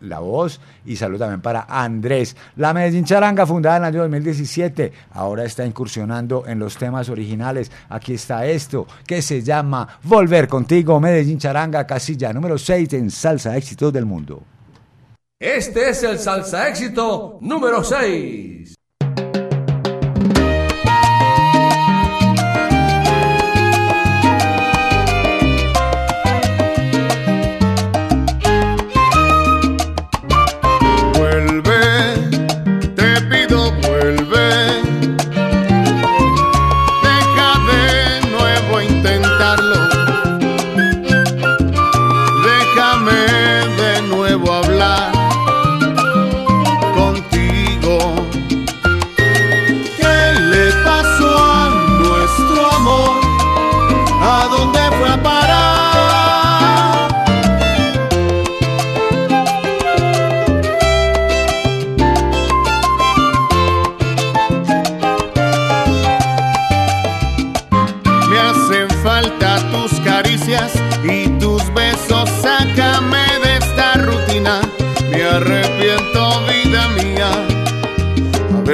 [0.02, 2.36] la, voz y saludo también para Andrés.
[2.56, 7.72] La Medellín Charanga, fundada en el año 2017, ahora está incursionando en los temas originales.
[7.90, 13.56] Aquí está esto que se llama Volver contigo, Medellín Charanga, casilla número 6 en Salsa
[13.56, 14.44] Éxitos del Mundo.
[15.42, 18.79] Este es el salsa éxito número 6.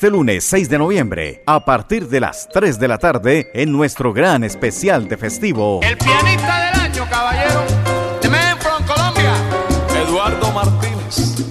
[0.00, 4.14] Este lunes 6 de noviembre, a partir de las 3 de la tarde, en nuestro
[4.14, 5.80] gran especial de festivo.
[5.82, 7.60] El pianista del año, caballero,
[8.22, 9.34] de Memphis, Colombia,
[10.02, 11.44] Eduardo Martínez.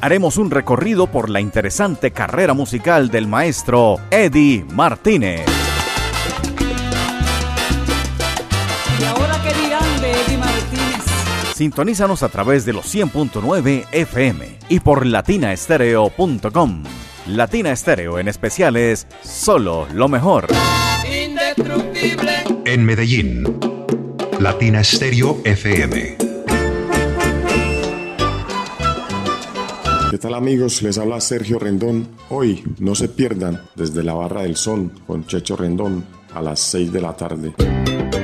[0.00, 5.63] Haremos un recorrido por la interesante carrera musical del maestro Eddie Martínez.
[11.54, 16.82] Sintonízanos a través de los 100.9 FM y por latinaestereo.com.
[17.28, 20.48] Latina Estéreo en especiales, solo lo mejor.
[21.06, 22.32] Indestructible.
[22.64, 23.44] En Medellín.
[24.40, 26.16] Latina Stereo FM.
[30.10, 30.82] ¿Qué tal amigos?
[30.82, 32.08] Les habla Sergio Rendón.
[32.30, 36.04] Hoy no se pierdan desde la Barra del Son con Checho Rendón
[36.34, 37.54] a las 6 de la tarde.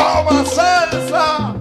[0.00, 1.54] Toma salsa.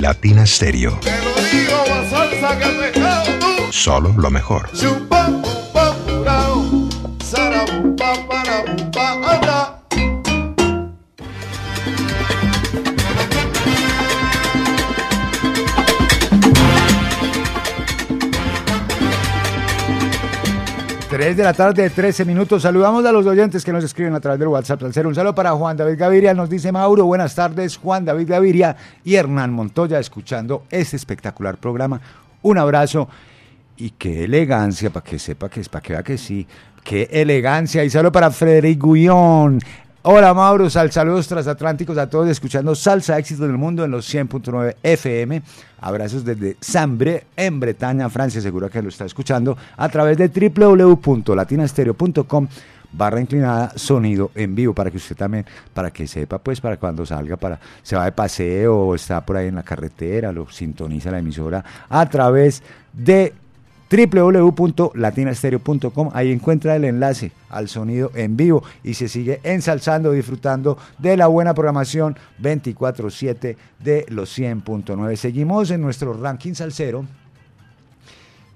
[0.00, 0.98] Latina Stereo.
[1.00, 3.72] Te lo digo, más salsa que pecado tú.
[3.72, 4.70] Solo lo mejor.
[4.72, 5.30] Chupa,
[21.18, 22.62] 3 de la tarde, 13 minutos.
[22.62, 24.84] Saludamos a los oyentes que nos escriben a través del WhatsApp.
[24.84, 28.76] Al un saludo para Juan David Gaviria, nos dice Mauro, buenas tardes, Juan David Gaviria
[29.02, 32.00] y Hernán Montoya, escuchando este espectacular programa.
[32.42, 33.08] Un abrazo
[33.76, 36.46] y qué elegancia, para que sepa que es, para que vea que sí,
[36.84, 37.82] qué elegancia.
[37.82, 39.58] Y saludo para Frederic Gullón.
[40.02, 44.76] Hola Mauro, sal, saludos transatlánticos a todos escuchando Salsa Éxito del Mundo en los 100.9
[44.80, 45.42] FM.
[45.80, 52.46] Abrazos desde Sambre, en Bretaña, Francia, seguro que lo está escuchando a través de www.latinastereo.com
[52.92, 55.44] barra inclinada sonido en vivo para que usted también
[55.74, 59.36] para que sepa pues para cuando salga para se va de paseo o está por
[59.36, 62.62] ahí en la carretera lo sintoniza la emisora a través
[62.94, 63.34] de
[63.90, 66.10] www.latinastereo.com.
[66.12, 71.26] Ahí encuentra el enlace al sonido en vivo y se sigue ensalzando, disfrutando de la
[71.26, 75.16] buena programación 24-7 de los 100.9.
[75.16, 77.06] Seguimos en nuestro ranking salsero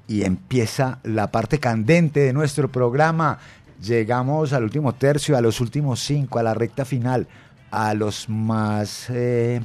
[0.07, 3.39] y empieza la parte candente de nuestro programa.
[3.83, 7.27] Llegamos al último tercio, a los últimos cinco, a la recta final,
[7.71, 9.61] a los más, eh,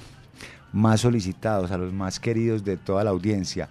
[0.72, 3.70] más solicitados, a los más queridos de toda la audiencia.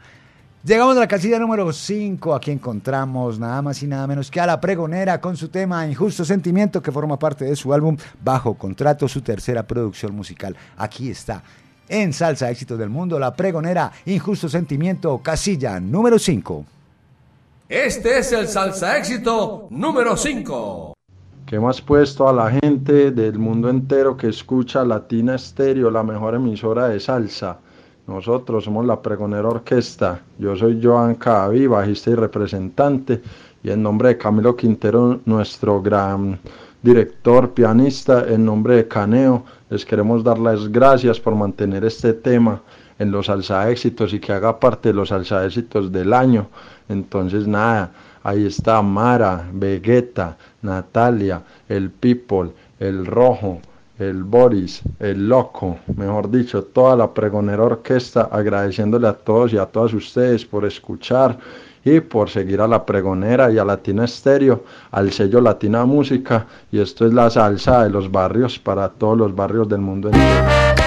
[0.66, 2.34] Llegamos a la casilla número 5.
[2.34, 6.24] Aquí encontramos nada más y nada menos que a la pregonera con su tema Injusto
[6.24, 10.56] Sentimiento, que forma parte de su álbum Bajo Contrato, su tercera producción musical.
[10.76, 11.44] Aquí está,
[11.88, 16.64] en Salsa Éxitos del Mundo, la pregonera Injusto Sentimiento, casilla número 5.
[17.68, 20.94] Este es el salsa éxito número 5.
[21.46, 26.34] que hemos puesto a la gente del mundo entero que escucha Latina Stereo, la mejor
[26.34, 27.58] emisora de salsa.
[28.06, 30.20] Nosotros somos la Pregonera Orquesta.
[30.38, 33.20] Yo soy Joan Cadaví, bajista y representante.
[33.64, 36.38] Y en nombre de Camilo Quintero, nuestro gran
[36.82, 42.62] director, pianista, en nombre de Caneo, les queremos dar las gracias por mantener este tema
[42.98, 46.46] en los salsa éxitos y que haga parte de los salsa éxitos del año.
[46.88, 47.90] Entonces, nada,
[48.22, 53.60] ahí está Mara, Vegeta, Natalia, el People, el Rojo,
[53.98, 59.66] el Boris, el Loco, mejor dicho, toda la pregonera orquesta, agradeciéndole a todos y a
[59.66, 61.38] todas ustedes por escuchar
[61.84, 66.80] y por seguir a la pregonera y a Latina Estéreo, al sello Latina Música, y
[66.80, 70.85] esto es la salsa de los barrios para todos los barrios del mundo entero.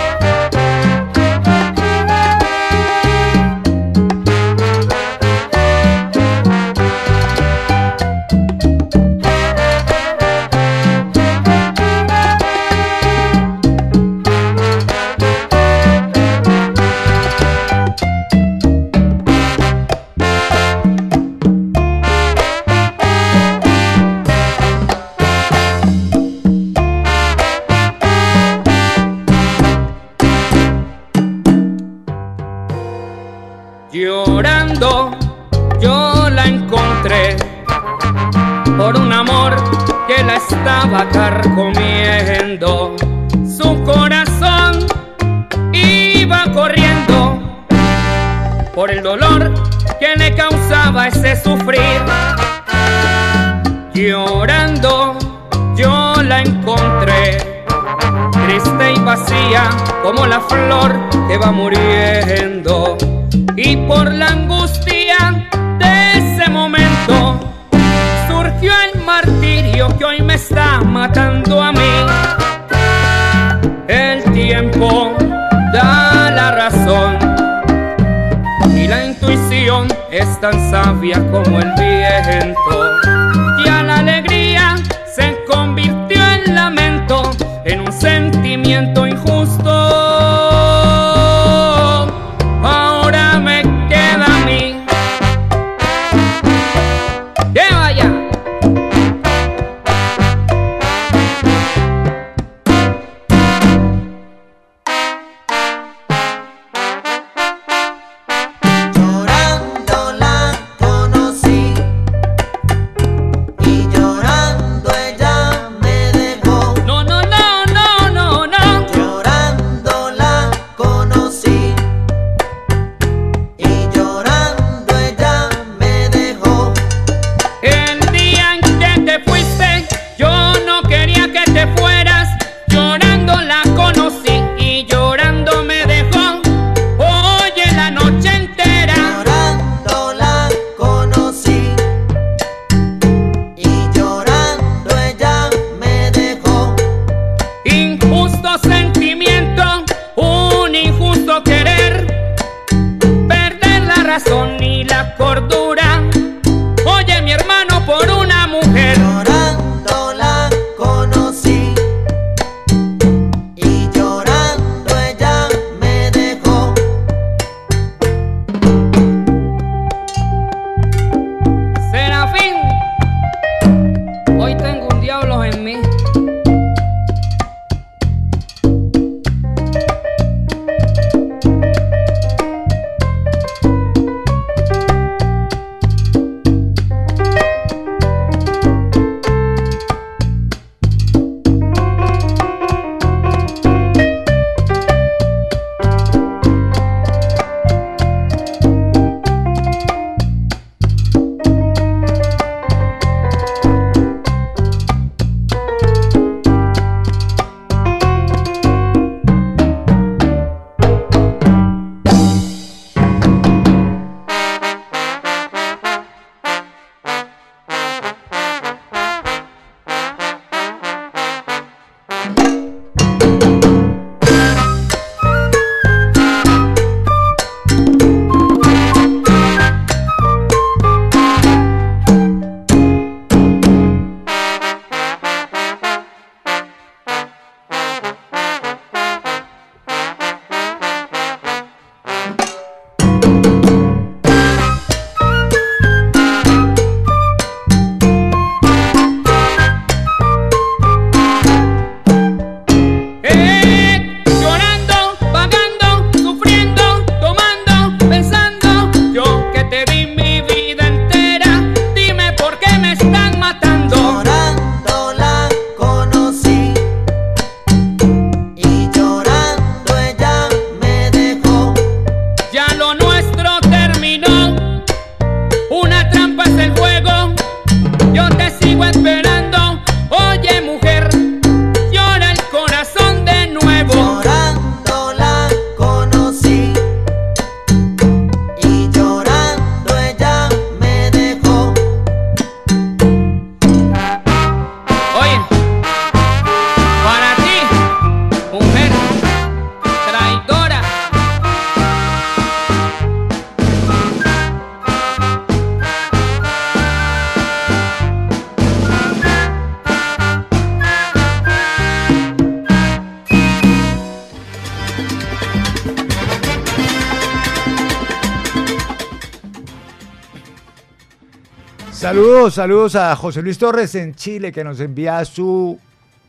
[322.52, 325.80] Saludos, a José Luis Torres en Chile que nos envía su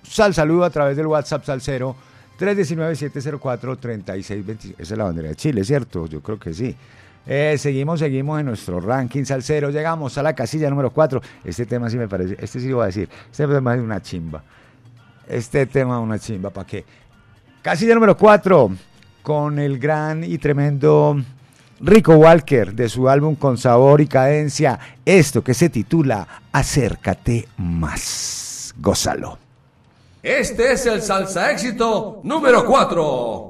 [0.03, 1.95] sal saludo a través del WhatsApp Salcero
[2.39, 4.75] 319-704-3626.
[4.79, 6.07] Esa es la bandera de Chile, ¿cierto?
[6.07, 6.77] Yo creo que sí.
[7.27, 9.71] Eh, seguimos, seguimos en nuestro ranking salsero.
[9.71, 11.23] Llegamos a la casilla número 4.
[11.45, 13.09] Este tema sí me parece, este sí lo voy a decir.
[13.31, 14.43] Este tema es una chimba.
[15.29, 16.85] Este tema es una chimba, ¿para qué?
[17.63, 18.71] Casilla número 4,
[19.23, 21.17] con el gran y tremendo
[21.81, 28.75] Rico Walker de su álbum Con Sabor y Cadencia, esto que se titula Acércate más.
[28.79, 29.39] Gózalo.
[30.23, 33.50] Este es el salsa éxito número 4.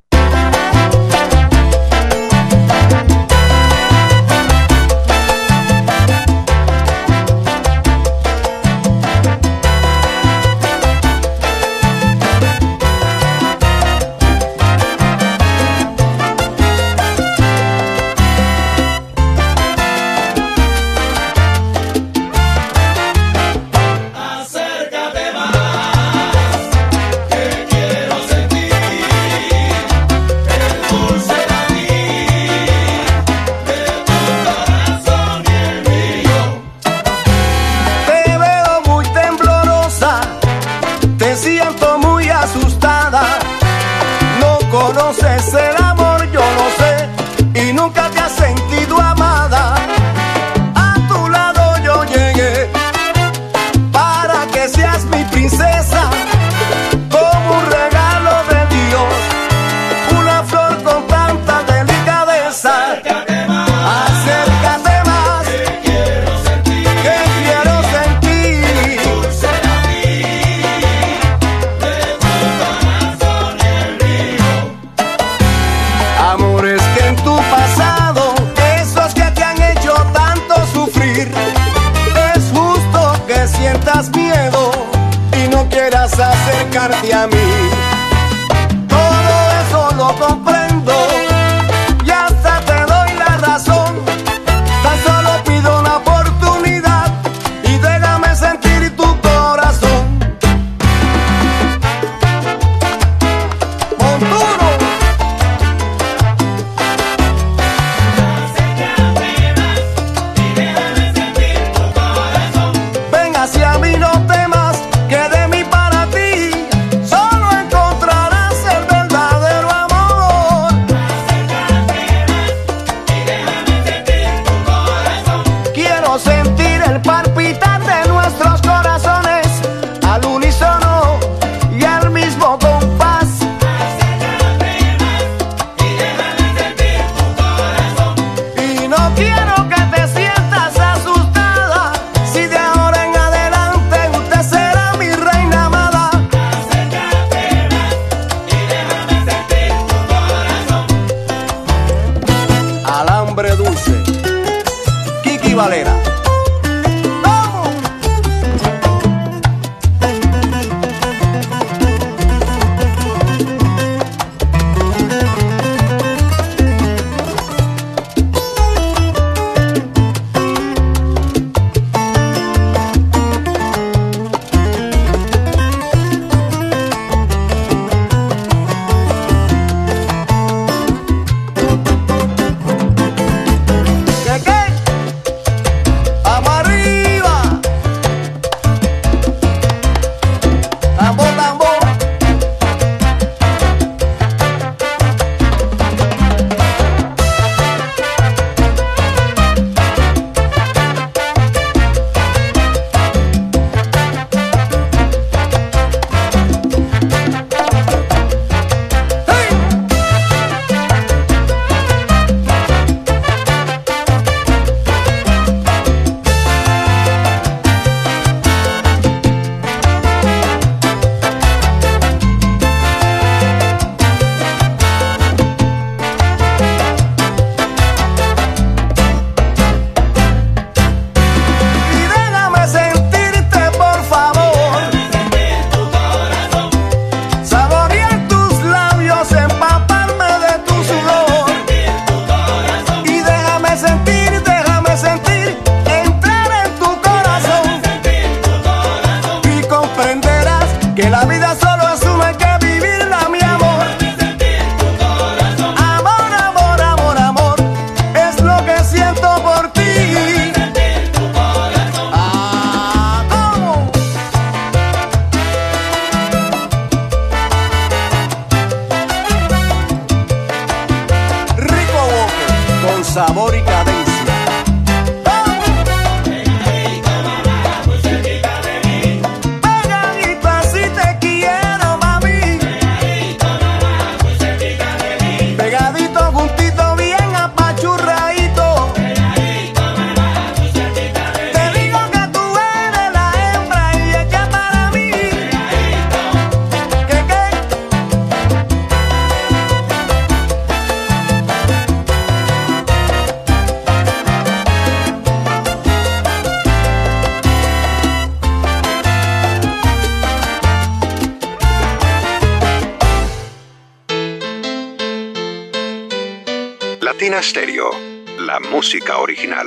[317.42, 317.90] Stereo,
[318.38, 319.66] la música original.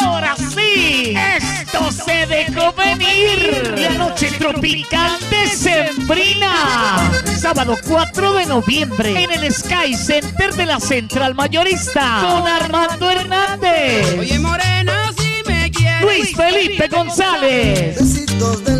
[0.00, 3.74] Ahora sí, esto se dejó venir.
[3.76, 7.12] La noche tropical de Sembrina.
[7.38, 14.18] Sábado 4 de noviembre en el Sky Center de la Central Mayorista con Armando Hernández.
[14.18, 16.02] Oye, morena, si me quieres.
[16.02, 17.96] Luis Felipe González.
[18.00, 18.79] Besitos del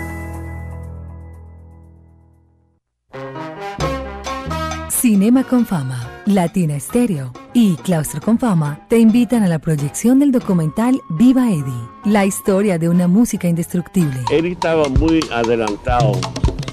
[5.01, 10.31] Cinema con Fama, Latina Estéreo y Claustro con Fama te invitan a la proyección del
[10.31, 14.19] documental Viva Eddie, la historia de una música indestructible.
[14.29, 16.11] Eddie estaba muy adelantado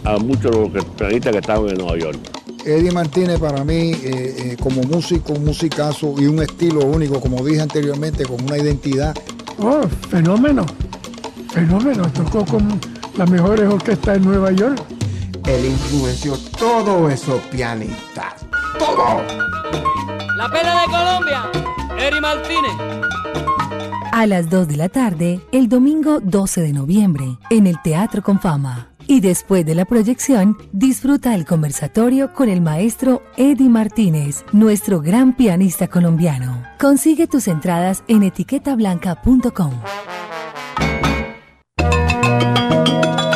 [0.05, 2.18] a muchos de los pianistas que estaban en Nueva York.
[2.66, 7.42] Eddie Martínez para mí, eh, eh, como músico, un musicazo y un estilo único, como
[7.42, 9.16] dije anteriormente, con una identidad.
[9.59, 10.66] Oh, fenómeno,
[11.48, 12.78] fenómeno, tocó con
[13.16, 14.97] las mejores orquestas de Nueva York.
[15.48, 18.44] Él influenció todos esos pianistas.
[18.78, 19.22] ¡Todo!
[20.36, 21.50] La pena de Colombia,
[21.98, 22.72] Eri Martínez.
[24.12, 28.38] A las 2 de la tarde, el domingo 12 de noviembre, en el Teatro con
[28.40, 28.90] Fama.
[29.06, 35.34] Y después de la proyección, disfruta el conversatorio con el maestro Eddie Martínez, nuestro gran
[35.34, 36.62] pianista colombiano.
[36.78, 39.72] Consigue tus entradas en etiquetablanca.com.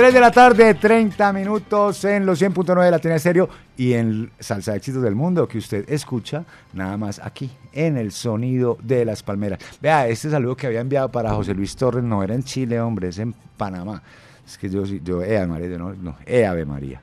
[0.00, 4.70] 3 de la tarde, 30 minutos en los 100.9 de Latina Estéreo y en Salsa
[4.70, 9.22] de Éxitos del Mundo que usted escucha nada más aquí en el sonido de las
[9.22, 9.58] palmeras.
[9.78, 13.08] Vea, este saludo que había enviado para José Luis Torres no era en Chile, hombre,
[13.08, 14.02] es en Panamá.
[14.46, 17.02] Es que yo, yo, eh, María, no, no, eh, Ave María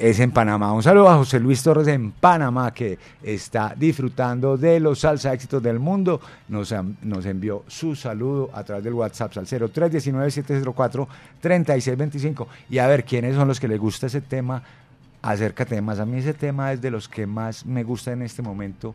[0.00, 0.72] es en Panamá.
[0.72, 5.62] Un saludo a José Luis Torres en Panamá que está disfrutando de los salsa éxitos
[5.62, 6.22] del mundo.
[6.48, 12.46] Nos, nos envió su saludo a través del WhatsApp al 0319-704-3625.
[12.70, 14.62] Y a ver, ¿quiénes son los que les gusta ese tema?
[15.20, 16.00] Acércate más.
[16.00, 18.94] A mí ese tema es de los que más me gusta en este momento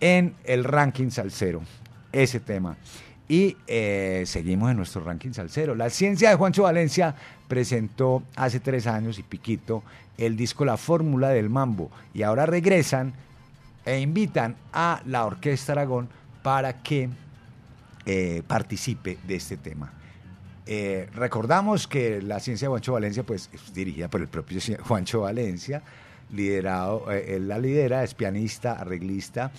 [0.00, 1.60] en el ranking salsero.
[2.10, 2.78] Ese tema.
[3.28, 5.74] Y eh, seguimos en nuestro ranking salsero.
[5.74, 7.14] La ciencia de Juancho Valencia
[7.46, 9.82] presentó hace tres años y piquito
[10.16, 11.90] el disco La Fórmula del Mambo.
[12.14, 13.12] Y ahora regresan
[13.84, 16.08] e invitan a la Orquesta Aragón
[16.42, 17.10] para que
[18.06, 19.92] eh, participe de este tema.
[20.64, 25.20] Eh, recordamos que la ciencia de Juancho Valencia pues, es dirigida por el propio Juancho
[25.22, 25.82] Valencia,
[26.30, 29.50] liderado, él la lidera, es pianista, arreglista,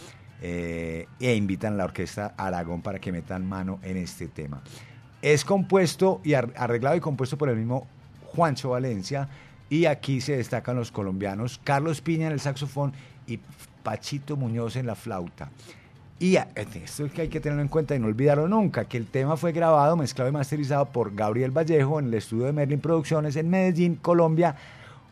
[0.41, 4.61] eh, e invitan a la orquesta Aragón para que metan mano en este tema.
[5.21, 7.87] Es compuesto y arreglado y compuesto por el mismo
[8.27, 9.27] Juancho Valencia
[9.69, 12.93] y aquí se destacan los colombianos Carlos Piña en el saxofón
[13.27, 13.39] y
[13.83, 15.49] Pachito Muñoz en la flauta.
[16.19, 19.05] Y esto es que hay que tenerlo en cuenta y no olvidarlo nunca, que el
[19.05, 23.37] tema fue grabado, mezclado y masterizado por Gabriel Vallejo en el estudio de Merlin Producciones
[23.37, 24.55] en Medellín, Colombia,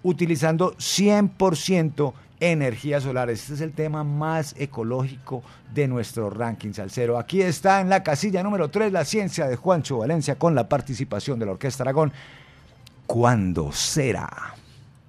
[0.03, 3.29] utilizando 100% energía solar.
[3.29, 5.43] Este es el tema más ecológico
[5.73, 7.17] de nuestro ranking salsero.
[7.17, 11.39] Aquí está en la casilla número 3 la ciencia de Juancho Valencia con la participación
[11.39, 12.11] de la Orquesta Aragón.
[13.05, 14.55] ¿Cuándo será?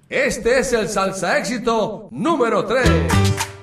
[0.09, 3.58] Este es el salsa éxito número 3.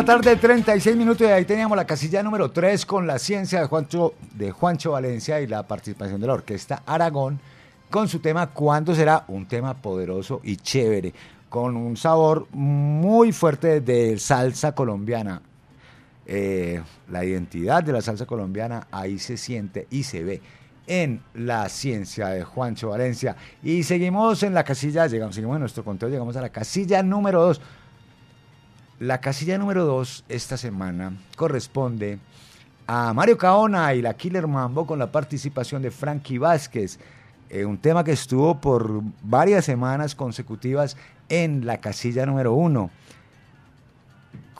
[0.00, 3.66] La tarde, 36 minutos, y ahí teníamos la casilla número 3 con la ciencia de
[3.66, 7.38] Juancho, de Juancho Valencia y la participación de la orquesta Aragón
[7.90, 9.26] con su tema ¿Cuándo será?
[9.28, 11.12] Un tema poderoso y chévere,
[11.50, 15.42] con un sabor muy fuerte de salsa colombiana.
[16.24, 20.40] Eh, la identidad de la salsa colombiana ahí se siente y se ve
[20.86, 23.36] en la ciencia de Juancho Valencia.
[23.62, 27.42] Y seguimos en la casilla, llegamos, seguimos en nuestro conteo, llegamos a la casilla número
[27.42, 27.60] 2.
[29.00, 32.18] La casilla número 2 esta semana corresponde
[32.86, 36.98] a Mario Caona y la Killer Mambo con la participación de Frankie Vázquez.
[37.48, 40.98] Eh, un tema que estuvo por varias semanas consecutivas
[41.30, 42.90] en la casilla número 1.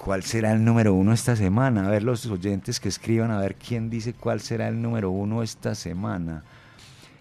[0.02, 1.86] ¿Cuál será el número uno esta semana?
[1.86, 5.42] A ver los oyentes que escriban, a ver quién dice cuál será el número uno
[5.42, 6.44] esta semana.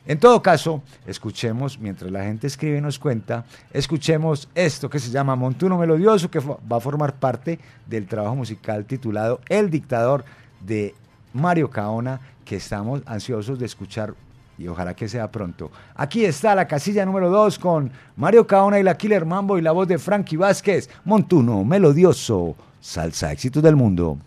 [0.06, 5.12] En todo caso, escuchemos, mientras la gente escribe y nos cuenta, escuchemos esto que se
[5.12, 10.26] llama Montuno Melodioso, que va a formar parte del trabajo musical titulado El Dictador
[10.62, 10.96] de
[11.34, 14.16] Mario Caona, que estamos ansiosos de escuchar
[14.58, 15.72] y ojalá que sea pronto.
[15.96, 19.72] Aquí está la casilla número 2 con Mario Caona y la Killer Mambo y la
[19.72, 24.18] voz de Frankie Vázquez, Montuno Melodioso, Salsa Éxito del Mundo.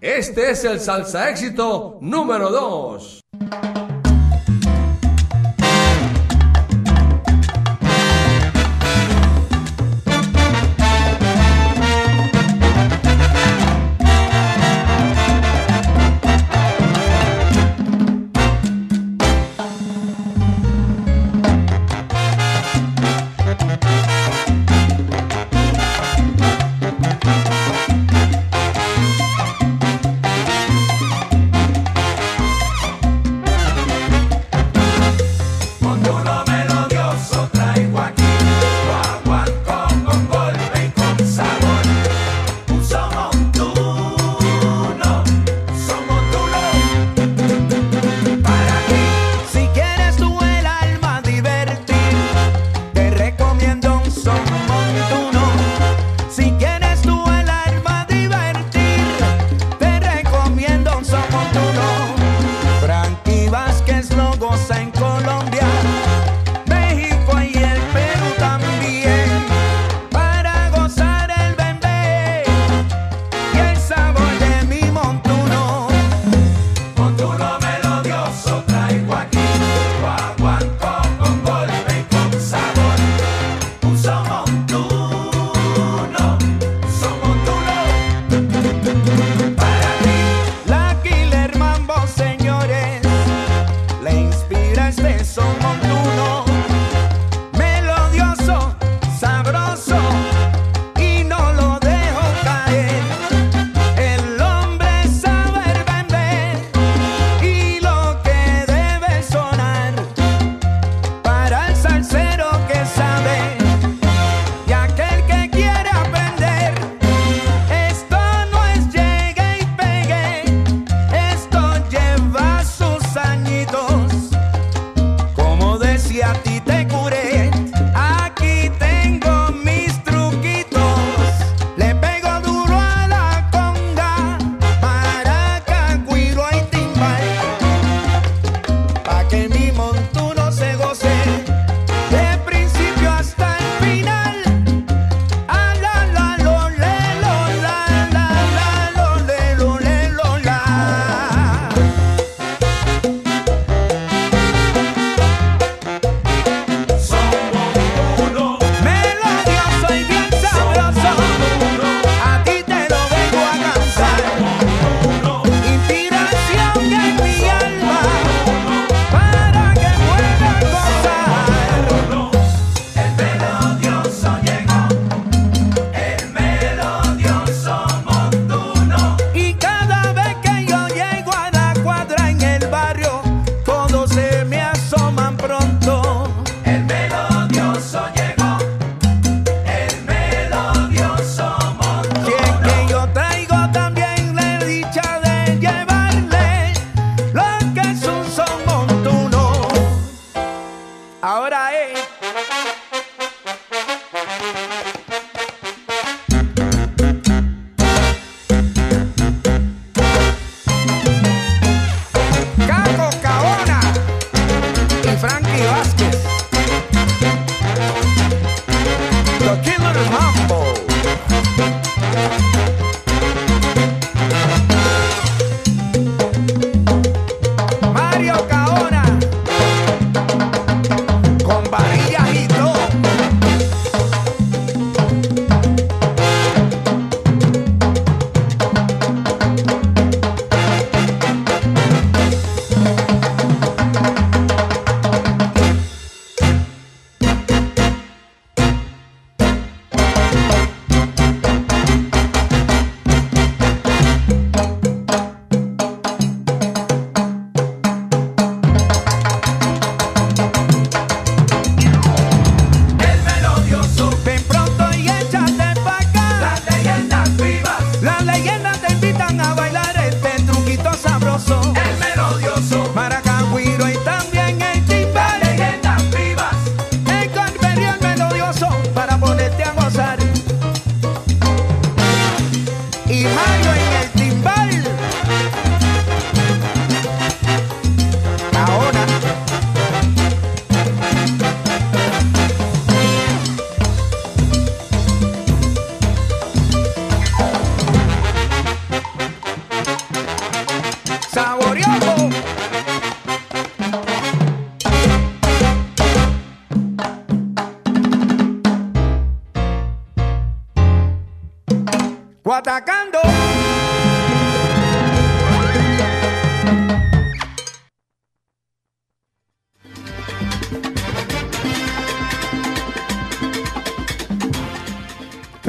[0.00, 3.20] Este es el salsa éxito número 2.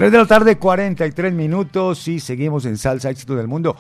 [0.08, 3.76] 3 de la tarde, 43 minutos y seguimos en Salsa Éxito del Mundo.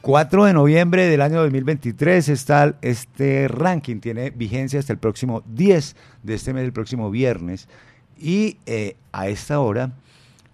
[0.00, 5.94] 4 de noviembre del año 2023 está este ranking, tiene vigencia hasta el próximo 10
[6.22, 7.68] de este mes, el próximo viernes.
[8.16, 9.92] Y eh, a esta hora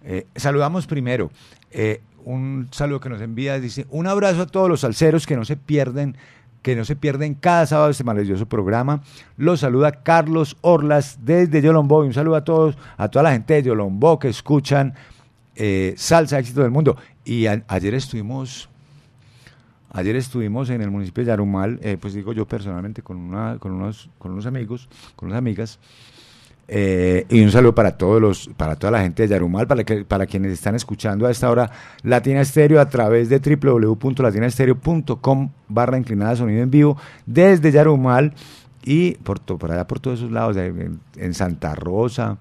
[0.02, 1.30] eh, saludamos primero
[1.70, 5.44] eh, un saludo que nos envía, dice un abrazo a todos los salseros que no
[5.44, 6.16] se pierden
[6.62, 9.02] que no se pierden cada sábado este maravilloso programa.
[9.36, 12.04] Los saluda Carlos Orlas desde Yolombó.
[12.04, 14.94] Y un saludo a todos, a toda la gente de Yolombó que escuchan
[15.56, 16.96] eh, Salsa Éxito del Mundo.
[17.24, 18.68] Y ayer estuvimos
[19.94, 23.72] Ayer estuvimos en el municipio de Yarumal, eh, pues digo yo personalmente, con, una, con,
[23.72, 25.78] unos, con unos amigos, con unas amigas.
[26.66, 30.06] eh, y un saludo para todos los, para toda la gente de Yarumal, para, que,
[30.06, 31.70] para quienes están escuchando a esta hora
[32.02, 36.96] Latina Estéreo a través de www.latinaestereo.com barra inclinada sonido en vivo
[37.26, 38.32] desde Yarumal
[38.84, 42.38] y por, por allá por todos esos lados, en Santa Rosa,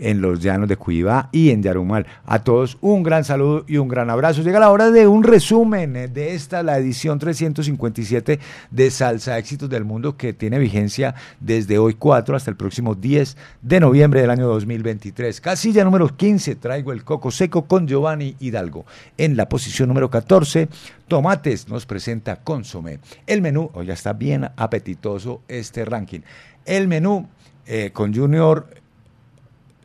[0.00, 2.06] en los llanos de Cuibá y en Yarumal.
[2.26, 4.42] A todos un gran saludo y un gran abrazo.
[4.42, 8.40] Llega la hora de un resumen de esta, la edición 357
[8.70, 13.36] de Salsa Éxitos del Mundo, que tiene vigencia desde hoy 4 hasta el próximo 10
[13.62, 15.40] de noviembre del año 2023.
[15.40, 18.86] Casilla número 15, traigo el coco seco con Giovanni Hidalgo.
[19.16, 20.68] En la posición número 14,
[21.08, 23.00] Tomates nos presenta Consomé.
[23.26, 26.20] El menú, hoy ya está bien apetitoso este ranking.
[26.64, 27.28] El menú
[27.66, 28.66] eh, con Junior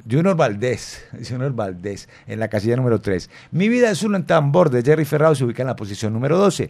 [0.09, 3.29] Junior Valdés, Junior Valdés, en la casilla número 3.
[3.51, 6.69] Mi vida es un tambor de Jerry Ferrao se ubica en la posición número 12.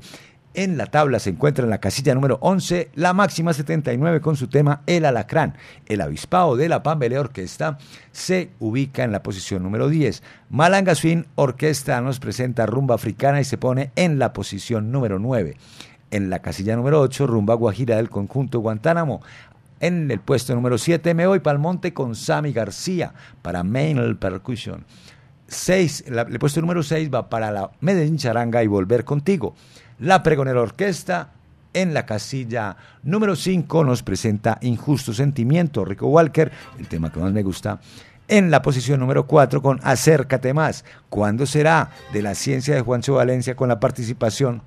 [0.54, 4.48] En la tabla se encuentra en la casilla número 11 la máxima 79 con su
[4.48, 5.58] tema El Alacrán.
[5.86, 7.78] El avispado de la Pambelea Orquesta
[8.14, 10.24] se ubica en la posición número 10.
[10.50, 15.58] Malanga Swing Orquesta nos presenta Rumba Africana y se pone en la posición número 9.
[16.12, 19.22] En la casilla número 8, Rumba Guajira del conjunto Guantánamo.
[19.80, 24.16] En el puesto número 7 me voy para el monte con Sammy García para Main
[24.18, 24.86] Percussion.
[25.48, 29.54] 6, el puesto número 6 va para la Medellín Charanga y Volver Contigo.
[30.00, 31.34] La Pregonera Orquesta
[31.74, 37.34] en la casilla número 5 nos presenta Injusto Sentimiento, Rico Walker, el tema que más
[37.34, 37.80] me gusta.
[38.28, 40.84] En la posición número 4 con Acércate Más.
[41.10, 41.92] ¿Cuándo será?
[42.12, 44.64] De la ciencia de Juancho Valencia con la participación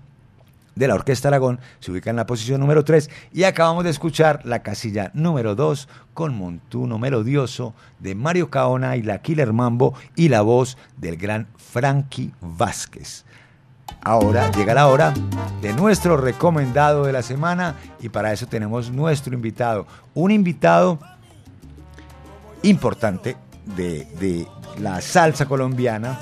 [0.78, 4.40] de la Orquesta Aragón, se ubica en la posición número 3 y acabamos de escuchar
[4.44, 10.28] la casilla número 2 con Montuno Melodioso de Mario Caona y la Killer Mambo y
[10.28, 13.24] la voz del gran Frankie Vázquez.
[14.02, 15.12] Ahora llega la hora
[15.60, 21.00] de nuestro recomendado de la semana y para eso tenemos nuestro invitado, un invitado
[22.62, 23.36] importante
[23.76, 24.46] de, de
[24.80, 26.18] la salsa colombiana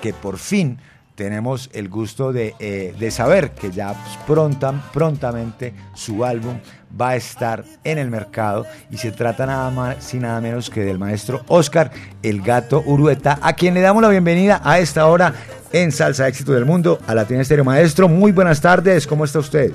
[0.00, 0.78] que por fin
[1.18, 3.92] tenemos el gusto de, eh, de saber que ya
[4.24, 6.60] pronta, prontamente su álbum
[6.98, 10.82] va a estar en el mercado y se trata nada más y nada menos que
[10.84, 11.90] del maestro Oscar
[12.22, 15.34] El Gato Urueta, a quien le damos la bienvenida a esta hora
[15.72, 17.64] en Salsa Éxito del Mundo a Latina Estéreo.
[17.64, 19.72] Maestro, muy buenas tardes, ¿cómo está usted?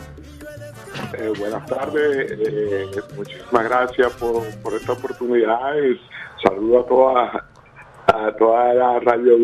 [1.17, 2.85] Eh, buenas tardes, eh,
[3.17, 5.59] muchísimas gracias por, por esta oportunidad.
[6.41, 7.45] saludo a toda,
[8.07, 9.37] a toda la radio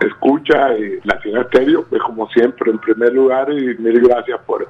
[0.00, 4.68] escucha y Latina Estéreo, pues como siempre, en primer lugar, y mil gracias por,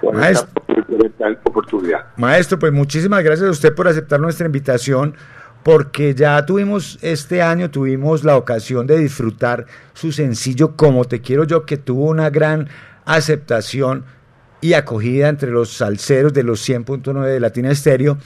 [0.00, 2.06] por esta, por esta oportunidad.
[2.16, 5.14] Maestro, pues muchísimas gracias a usted por aceptar nuestra invitación,
[5.62, 11.44] porque ya tuvimos este año, tuvimos la ocasión de disfrutar su sencillo Como Te Quiero
[11.44, 12.68] Yo, que tuvo una gran
[13.04, 14.04] aceptación
[14.60, 18.18] y acogida entre los salseros de los 100.9 de Latina Estéreo.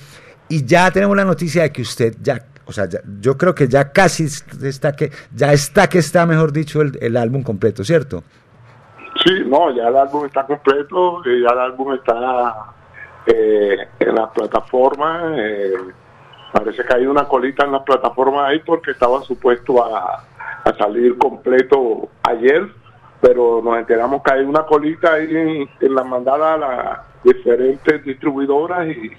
[0.49, 3.69] Y ya tenemos la noticia de que usted ya, o sea, ya- yo creo que
[3.69, 8.23] ya casi está que, ya está que está, mejor dicho, el, el álbum completo, ¿cierto?
[9.25, 12.55] Sí, no, ya el álbum está completo, eh, ya el álbum está
[13.27, 15.33] eh, en las plataformas.
[15.39, 15.73] eh,
[16.53, 20.25] parece que hay una colita en las plataformas ahí porque estaba supuesto a,
[20.65, 22.69] a salir completo ayer,
[23.21, 28.05] pero nos enteramos que hay una colita ahí en, en la mandada a las diferentes
[28.05, 29.11] distribuidoras y,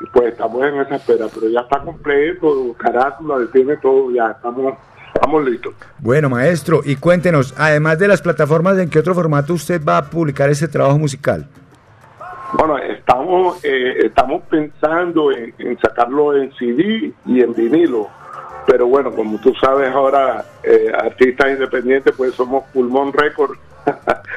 [0.00, 4.74] y pues estamos en esa espera, pero ya está completo, carátula, tiene todo, ya estamos,
[5.14, 5.74] estamos listos.
[5.98, 10.04] Bueno, maestro, y cuéntenos, además de las plataformas, ¿en qué otro formato usted va a
[10.10, 11.46] publicar ese trabajo musical?
[12.58, 18.08] Bueno, estamos eh, estamos pensando en, en sacarlo en CD y en vinilo,
[18.66, 23.56] pero bueno, como tú sabes ahora, eh, artistas independientes, pues somos Pulmón Record.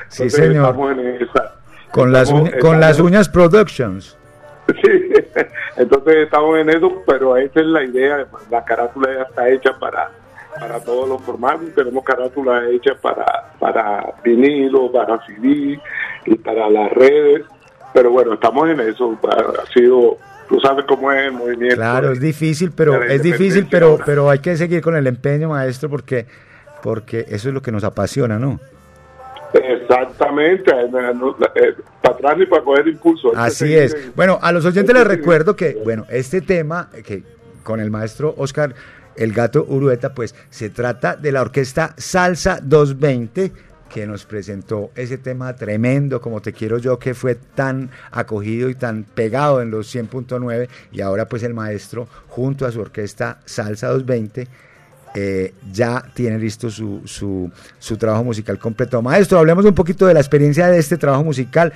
[0.10, 0.66] Sí, señor.
[0.66, 1.54] Estamos en esa.
[1.92, 4.18] Con las, uña- con las uñas Productions.
[4.84, 5.07] Sí,
[5.78, 8.28] entonces estamos en eso, pero esa es la idea.
[8.50, 10.12] La carátula ya está hecha para,
[10.60, 11.74] para todos los formatos.
[11.76, 15.80] Tenemos carátulas hechas para, para vinilo, para CD
[16.26, 17.46] y para las redes.
[17.94, 19.18] Pero bueno, estamos en eso.
[19.24, 20.18] Ha sido,
[20.50, 21.76] tú sabes cómo es el movimiento.
[21.76, 25.90] Claro, es difícil, pero es difícil, pero pero hay que seguir con el empeño, maestro,
[25.90, 26.26] porque
[26.84, 28.60] porque eso es lo que nos apasiona, ¿no?
[29.54, 30.90] Exactamente, eh,
[31.56, 33.32] eh, para atrás ni para coger impulso.
[33.32, 33.94] Que Así es.
[33.94, 37.24] en- Bueno, a los oyentes les recuerdo que, bueno, este tema que
[37.64, 38.74] con el maestro Oscar
[39.16, 43.52] El Gato Urueta, pues se trata de la orquesta Salsa 220
[43.90, 48.76] que nos presentó ese tema tremendo como Te quiero yo que fue tan acogido y
[48.76, 53.88] tan pegado en los 100.9 y ahora pues el maestro junto a su orquesta Salsa
[53.88, 54.48] 220
[55.16, 59.02] eh, ya tiene listo su, su, trabajo musical completo.
[59.02, 61.74] Maestro, hablemos un poquito de la experiencia de este trabajo musical.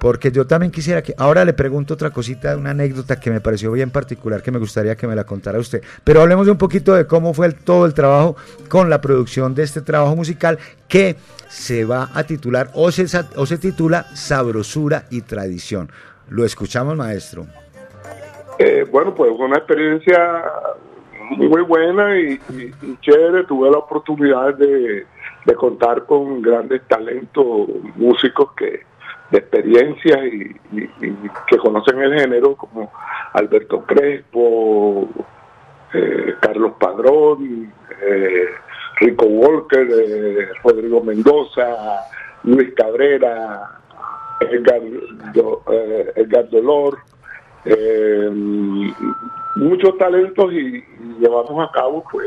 [0.00, 3.72] Porque yo también quisiera que, ahora le pregunto otra cosita, una anécdota que me pareció
[3.72, 5.82] bien particular, que me gustaría que me la contara usted.
[6.04, 8.36] Pero hablemos un poquito de cómo fue todo el trabajo
[8.68, 11.16] con la producción de este trabajo musical que
[11.48, 15.90] se va a titular o se, o se titula Sabrosura y Tradición.
[16.28, 17.46] Lo escuchamos, maestro.
[18.58, 20.44] Eh, bueno, pues fue una experiencia
[21.36, 23.44] muy buena y, y- chévere.
[23.44, 25.06] Tuve la oportunidad de,
[25.56, 28.82] contar con grandes talentos músicos que
[29.30, 30.54] de experiencia y,
[31.46, 32.90] que conocen el género como
[33.32, 35.08] Alberto Crespo,
[35.92, 37.72] eh, Carlos Padrón,
[38.02, 38.46] eh,
[39.00, 41.66] Rico Walker, eh, Rodrigo Mendoza,
[42.44, 43.80] Luis Cabrera,
[44.40, 44.80] Edgar,
[46.14, 46.98] Edgar Dolor,
[49.58, 50.84] muchos talentos y,
[51.20, 52.26] llevamos a cabo, pues,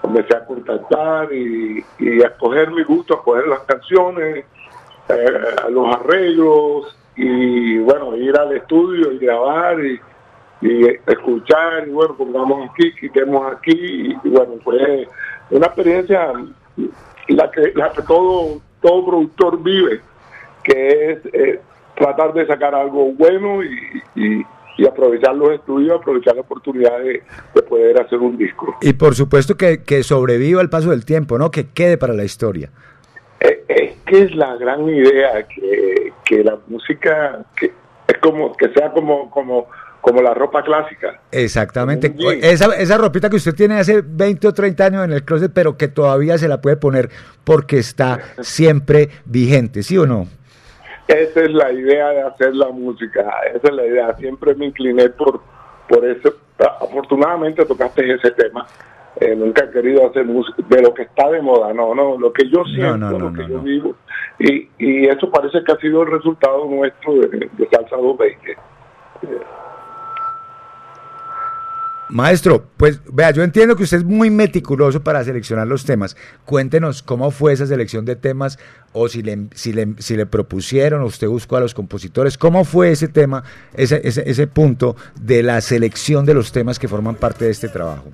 [0.00, 4.44] comencé a contactar y, y a escoger mi gusto, a escoger las canciones,
[5.08, 5.40] eh,
[5.70, 10.00] los arreglos y bueno, ir al estudio y grabar y,
[11.06, 15.08] escuchar y bueno, pongamos aquí, quitemos aquí y, bueno, fue
[15.50, 16.32] una experiencia
[17.28, 20.00] la que, la que todo, todo productor vive,
[20.62, 21.60] que es eh,
[21.96, 24.44] tratar de sacar algo bueno y-
[24.80, 27.22] y aprovechar los estudios, aprovechar la oportunidad de,
[27.54, 28.76] de poder hacer un disco.
[28.80, 31.50] Y por supuesto que, que sobreviva el paso del tiempo, ¿no?
[31.50, 32.70] Que quede para la historia.
[33.40, 37.66] Eh, Es que es la gran idea que, que la música que
[38.08, 39.66] es como que sea como como
[40.00, 41.20] como la ropa clásica.
[41.30, 42.14] Exactamente.
[42.40, 45.76] Esa, esa ropita que usted tiene hace 20 o 30 años en el closet, pero
[45.76, 47.10] que todavía se la puede poner
[47.44, 50.26] porque está siempre vigente, ¿sí o no?
[51.10, 53.20] Esa es la idea de hacer la música,
[53.52, 54.16] esa es la idea.
[54.16, 55.40] Siempre me incliné por,
[55.88, 56.34] por eso.
[56.80, 58.64] Afortunadamente tocaste ese tema.
[59.16, 62.32] Eh, nunca he querido hacer música de lo que está de moda, no, no, lo
[62.32, 63.96] que yo siento, no, no, lo que no, yo vivo.
[64.38, 68.56] Y, y eso parece que ha sido el resultado nuestro de, de Salsa 220.
[72.12, 76.16] Maestro, pues vea, yo entiendo que usted es muy meticuloso para seleccionar los temas.
[76.44, 78.58] Cuéntenos cómo fue esa selección de temas
[78.92, 82.36] o si le, si le, si le propusieron o usted buscó a los compositores.
[82.36, 86.88] ¿Cómo fue ese tema, ese, ese, ese punto de la selección de los temas que
[86.88, 88.04] forman parte de este trabajo?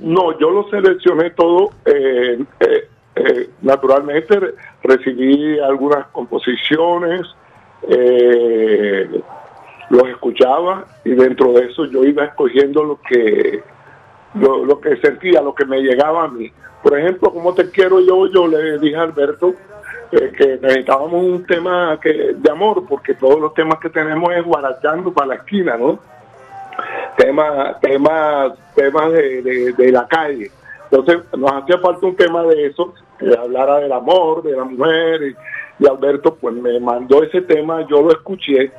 [0.00, 1.70] No, yo lo seleccioné todo.
[1.86, 7.22] eh, eh, eh, naturalmente re- recibí algunas composiciones,
[7.88, 9.08] eh,
[9.90, 13.62] los escuchaba y dentro de eso yo iba escogiendo lo que
[14.34, 16.50] lo, lo que sentía, lo que me llegaba a mí.
[16.82, 19.54] Por ejemplo, como te quiero yo, yo le dije a Alberto
[20.12, 24.44] eh, que necesitábamos un tema que, de amor, porque todos los temas que tenemos es
[24.44, 25.98] guarachando para la esquina, ¿no?
[27.16, 30.50] temas temas temas de, de- la calle
[30.90, 35.36] entonces nos hacía falta un tema de eso que hablara del amor de la mujer
[35.78, 38.72] y Alberto pues me mandó ese tema yo lo escuché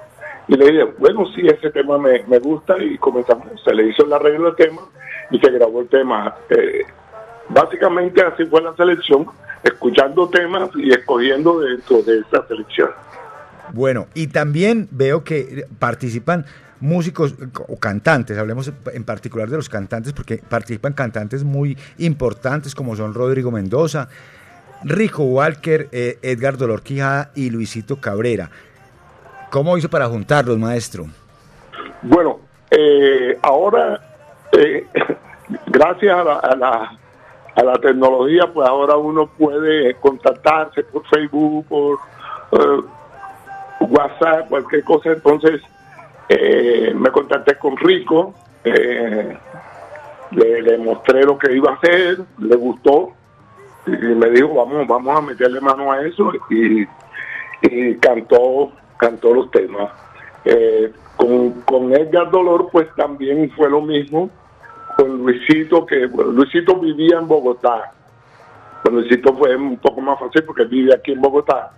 [0.47, 4.05] y le dije bueno sí ese tema me, me gusta y comenzamos se le hizo
[4.05, 4.81] el arreglo del tema
[5.30, 6.81] y se grabó el tema Eh,
[7.49, 9.27] básicamente así fue la selección
[9.63, 12.89] escuchando temas y escogiendo dentro de esa selección
[13.73, 16.45] Bueno, y también veo que participan
[16.81, 17.35] músicos
[17.68, 23.13] o cantantes, hablemos en particular de los cantantes, porque participan cantantes muy importantes como son
[23.13, 24.09] Rodrigo Mendoza,
[24.84, 28.49] Rico Walker, eh, Edgar Dolor Quijada y Luisito Cabrera.
[29.52, 31.07] ¿Cómo hizo para juntarlos, maestro?
[32.03, 32.40] Bueno,
[32.72, 33.99] eh, ahora,
[34.53, 34.88] eh,
[35.68, 36.98] gracias a la, a, la,
[37.56, 41.99] a la tecnología, pues ahora uno puede contactarse por Facebook, por
[42.53, 42.82] eh,
[43.82, 45.10] WhatsApp, cualquier cosa.
[45.10, 45.61] Entonces,
[46.95, 48.34] me contacté con Rico,
[48.64, 49.38] le,
[50.78, 53.11] mostré lo que iba a hacer, le gustó
[53.86, 56.32] y me dijo, vamos, vamos a meterle mano a eso.
[56.49, 56.88] Y
[57.98, 58.72] cantó,
[59.02, 59.91] cantó los temas.
[60.45, 64.30] Eh, con, con Edgar Dolor, pues también fue lo mismo.
[64.95, 67.91] Con Luisito, que bueno, Luisito vivía en Bogotá.
[68.84, 71.72] Con Luisito fue un poco más fácil porque vive aquí en Bogotá.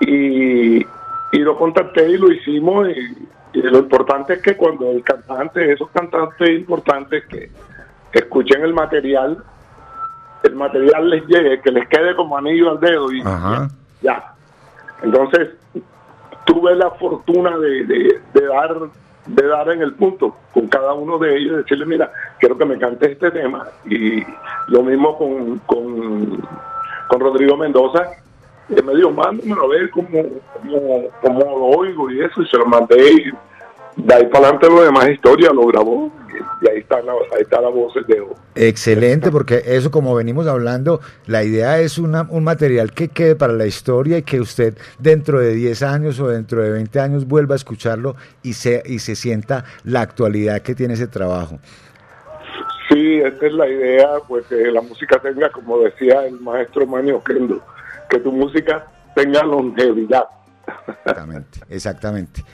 [0.00, 2.88] Y, y lo contacté y lo hicimos.
[2.88, 7.50] Y, y lo importante es que cuando el cantante, esos cantantes importantes que
[8.12, 9.42] escuchen el material,
[10.44, 13.68] el material les llegue, que les quede como anillo al dedo y Ajá.
[14.02, 14.34] ya.
[15.02, 15.50] Entonces,
[16.44, 18.76] tuve la fortuna de, de- dar
[19.26, 22.78] de dar en el punto con cada uno de ellos, decirle, mira, quiero que me
[22.78, 23.66] cantes este tema.
[23.86, 24.22] Y
[24.68, 26.42] lo mismo con, con,
[27.08, 28.06] con Rodrigo Mendoza,
[28.68, 30.08] que me dijo, mándamelo a ver cómo,
[30.60, 33.12] cómo, cómo lo oigo y eso, y se lo mandé.
[33.12, 33.30] Y
[33.96, 36.10] de ahí para adelante lo demás historia lo grabó,
[36.62, 38.24] y, ahí está la, ahí está la voz de
[38.56, 43.52] Excelente, porque eso como venimos hablando, la idea es una- un material que quede para
[43.52, 47.54] la historia y que usted dentro de 10 años o dentro de 20 años vuelva
[47.54, 51.58] a escucharlo y se, y se sienta la actualidad que tiene ese trabajo.
[52.88, 57.22] Sí, esa es la idea, pues que la música tenga, como decía el maestro Manio
[57.24, 57.60] Kendo,
[58.10, 60.24] que tu música tenga longevidad.
[61.04, 62.44] Exactamente, exactamente.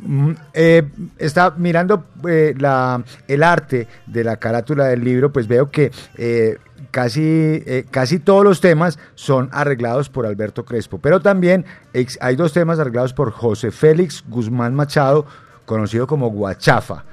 [0.00, 0.82] Mm, eh,
[1.18, 6.58] está mirando eh, la, el arte de la carátula del libro, pues veo que eh,
[6.90, 12.36] casi, eh, casi todos los temas son arreglados por Alberto Crespo, pero también ex- hay
[12.36, 15.26] dos temas arreglados por José Félix Guzmán Machado,
[15.64, 17.04] conocido como Guachafa.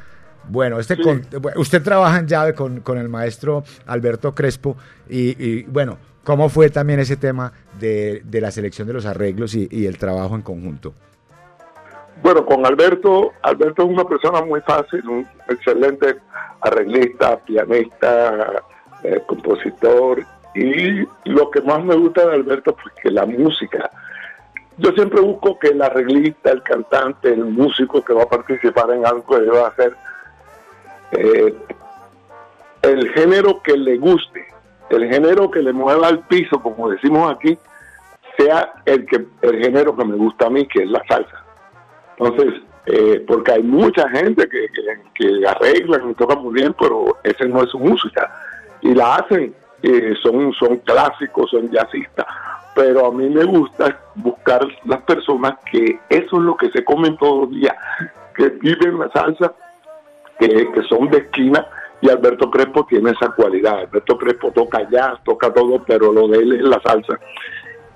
[0.49, 1.21] Bueno, este con-
[1.55, 4.75] usted trabaja en llave con, con el maestro Alberto Crespo
[5.07, 9.55] y, y, bueno, ¿cómo fue también ese tema de, de la selección de los arreglos
[9.55, 10.93] y, el trabajo en conjunto?
[12.21, 16.17] Bueno, con Alberto, Alberto es una persona muy fácil, un excelente
[16.61, 18.63] arreglista, pianista,
[19.03, 20.23] eh, compositor.
[20.53, 23.89] Y lo que más me gusta de Alberto es que la música.
[24.77, 29.05] Yo siempre busco que el arreglista, el cantante, el músico que va a participar en
[29.05, 29.95] algo que deba hacer
[31.11, 31.53] eh,
[32.81, 34.45] el género que le guste,
[34.95, 37.57] el género que le mueva al piso, como decimos aquí,
[38.37, 41.43] sea el que el género que me gusta a mí, que es la salsa.
[42.17, 47.17] Entonces, eh, porque hay mucha gente que, que, que arreglan y tocan muy bien, pero
[47.23, 48.31] ese no es su música.
[48.81, 49.53] Y la hacen,
[49.83, 52.25] eh, son, son clásicos, son jazzistas.
[52.75, 57.17] Pero a mí me gusta buscar las personas que eso es lo que se comen
[57.17, 57.75] todos los días,
[58.35, 59.53] que viven la salsa,
[60.39, 61.67] que, que son de esquina.
[62.01, 63.79] Y Alberto Crespo tiene esa cualidad.
[63.79, 67.19] Alberto Crespo toca jazz, toca todo, pero lo de él es la salsa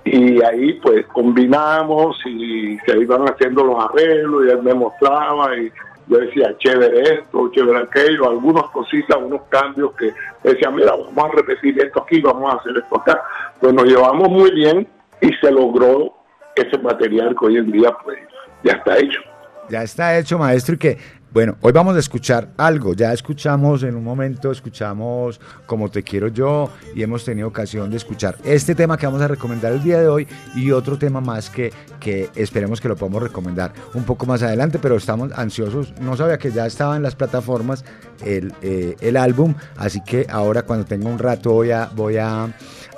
[0.05, 5.71] y ahí pues combinamos y se iban haciendo los arreglos y él me mostraba y
[6.07, 10.13] yo decía chévere esto, chévere aquello, algunas cositas, unos cambios que
[10.43, 13.19] decía mira vamos a repetir esto aquí, vamos a hacer esto acá,
[13.59, 14.87] pues nos llevamos muy bien
[15.21, 16.13] y se logró
[16.55, 18.19] ese material que hoy en día pues
[18.63, 19.21] ya está hecho.
[19.67, 20.97] Ya está hecho, maestro, y que,
[21.35, 22.93] bueno, hoy vamos a escuchar algo.
[22.93, 27.97] Ya escuchamos en un momento, escuchamos Como Te Quiero Yo, y hemos tenido ocasión de
[27.97, 30.25] escuchar este tema que vamos a recomendar el día de hoy
[30.55, 34.79] y otro tema más que, que esperemos que lo podamos recomendar un poco más adelante,
[34.81, 35.93] pero estamos ansiosos.
[35.99, 37.83] No sabía que ya estaba en las plataformas
[38.23, 42.47] el, eh, el álbum, así que ahora cuando tenga un rato voy a, voy a,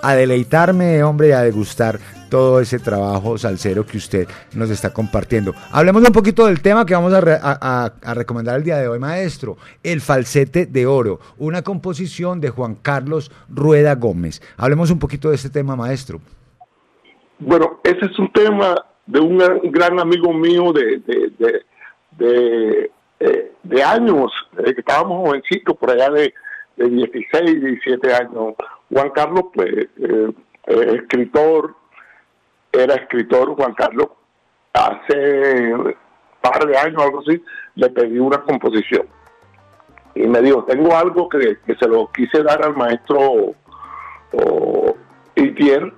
[0.02, 2.00] a deleitarme, hombre, y a degustar
[2.30, 5.54] todo ese trabajo salsero que usted nos está compartiendo.
[5.72, 9.00] Hablemos un poquito del tema que vamos a, re- a- recomendar el día de hoy,
[9.00, 9.58] maestro.
[9.82, 14.42] El falsete de oro, una composición de Juan Carlos Rueda Gómez.
[14.58, 16.20] Hablemos un poquito de este tema, maestro.
[17.40, 18.76] Bueno, ese es un tema
[19.06, 19.38] de un
[19.72, 21.62] gran, amigo mío de, de, de,
[22.18, 22.92] de,
[23.22, 26.34] eh, de años, que estábamos jovencitos, por allá de,
[26.76, 28.54] de 16, 17 años.
[28.92, 30.32] Juan Carlos, pues, eh,
[30.68, 31.76] eh, escritor,
[32.72, 34.08] era escritor Juan Carlos.
[34.74, 35.96] Hace un
[36.42, 37.44] par de años, algo así,
[37.76, 39.08] le pedí una composición.
[40.16, 43.54] Y me dijo, tengo algo que, que se lo quise dar al maestro
[45.36, 45.94] Itier,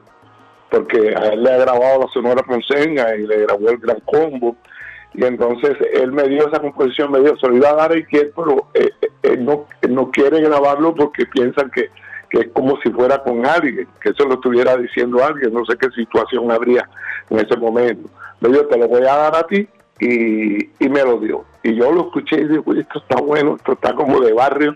[0.70, 4.56] porque a él le ha grabado la Sonora Ponceña y le grabó el Gran Combo.
[5.14, 7.98] Y entonces él me dio esa composición, me dijo, se lo iba a dar a
[7.98, 8.91] Itier, pero eh,
[9.24, 11.90] él, no, no quiere grabarlo porque piensan que,
[12.30, 15.77] que es como si fuera con alguien, que eso lo estuviera diciendo alguien, no sé
[15.77, 16.88] qué situación habría
[17.30, 18.10] en ese momento.
[18.39, 19.68] Me dijo, te lo voy a dar a ti
[19.99, 21.45] y, me lo dio.
[21.64, 24.76] Y yo lo escuché y dije, "Uy, esto está bueno, esto está como de barrio.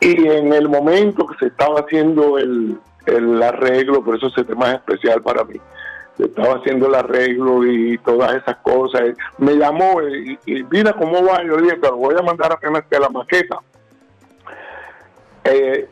[0.00, 2.78] Y en el momento que se estaba haciendo el,
[3.42, 5.54] arreglo, por eso ese tema es especial para mí,
[6.16, 9.02] se estaba haciendo el arreglo y todas esas cosas,
[9.38, 12.84] me llamó y, y mira cómo va, yo dije, te lo voy a mandar apenas
[12.90, 13.60] que la maqueta.
[15.48, 15.88] Eh,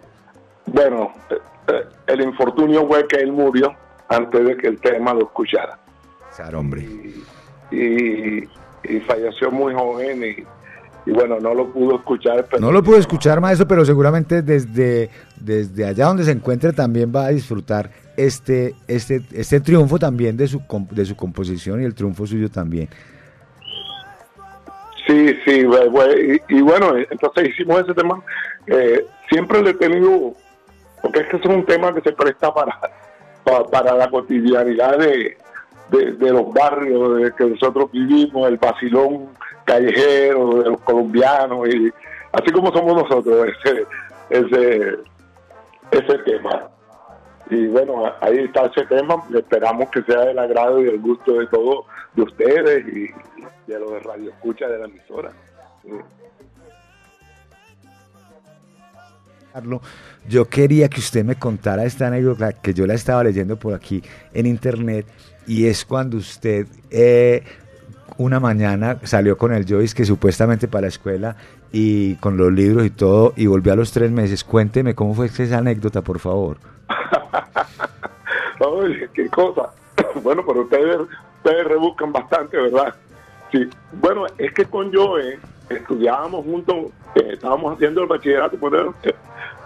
[0.67, 1.35] bueno, eh,
[1.69, 3.73] eh, el infortunio fue que él murió
[4.09, 5.79] antes de que el tema lo escuchara.
[6.37, 6.83] Claro, hombre.
[7.71, 8.45] Y,
[8.85, 12.47] y falleció muy joven y, y bueno, no lo pudo escuchar.
[12.51, 17.13] Pero No lo pude escuchar, maestro, pero seguramente desde, desde allá donde se encuentre también
[17.15, 21.95] va a disfrutar este, este, este triunfo también de su, de su composición y el
[21.95, 22.89] triunfo suyo también.
[25.07, 28.23] Sí, sí, y, y bueno, entonces hicimos ese tema.
[28.67, 30.33] Eh, siempre le he tenido,
[31.03, 32.79] porque es que es un tema que se presta para,
[33.45, 35.37] pa- para, la cotidianidad de,
[35.91, 39.29] de, de los barrios de que nosotros vivimos, el vacilón
[39.67, 41.93] callejero de los colombianos, y
[42.33, 43.85] así como somos nosotros, ese,
[44.31, 44.97] ese,
[45.91, 46.69] ese tema.
[47.51, 51.47] Y bueno, ahí está ese tema, esperamos que sea del agrado y del gusto de
[51.49, 53.11] todos, de ustedes y
[53.67, 55.31] de los de Radio Escucha de la emisora.
[59.53, 59.83] Carlos,
[60.29, 64.03] Yo quería que usted me contara esta anécdota que yo la estaba leyendo por aquí
[64.33, 65.07] en internet
[65.47, 67.45] y es cuando usted eh,
[68.19, 71.37] una mañana salió con el Joyce que supuestamente para la escuela
[71.73, 74.45] y con los libros y todo y volvió a los tres meses.
[74.45, 76.59] Cuénteme cómo fue esa anécdota, por favor.
[78.61, 79.71] Oye, qué cosa.
[80.23, 80.97] Bueno, pero ustedes,
[81.39, 82.95] ustedes rebuscan bastante, ¿verdad?
[83.55, 83.71] Sí.
[83.93, 85.39] Bueno, es que con Joe
[85.71, 86.77] estudiábamos juntos,
[87.15, 88.57] eh, estábamos haciendo el bachillerato,
[89.05, 89.15] eh,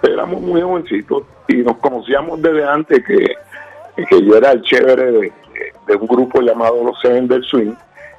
[0.03, 3.35] éramos muy jovencitos y nos conocíamos desde antes que,
[4.05, 5.33] que yo era el chévere de,
[5.97, 7.73] un grupo llamado Los Seven del Swing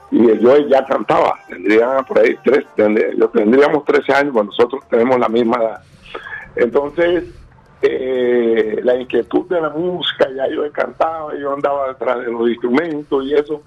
[0.10, 4.82] y Joe ya cantaba, tendría por ahí tres, tendría- yo tendríamos 13 años cuando nosotros
[4.90, 5.84] tenemos la misma edad.
[6.56, 7.26] Entonces,
[7.84, 13.24] eh, la inquietud de la música, ya yo cantaba, yo andaba detrás de los instrumentos
[13.24, 13.62] y eso.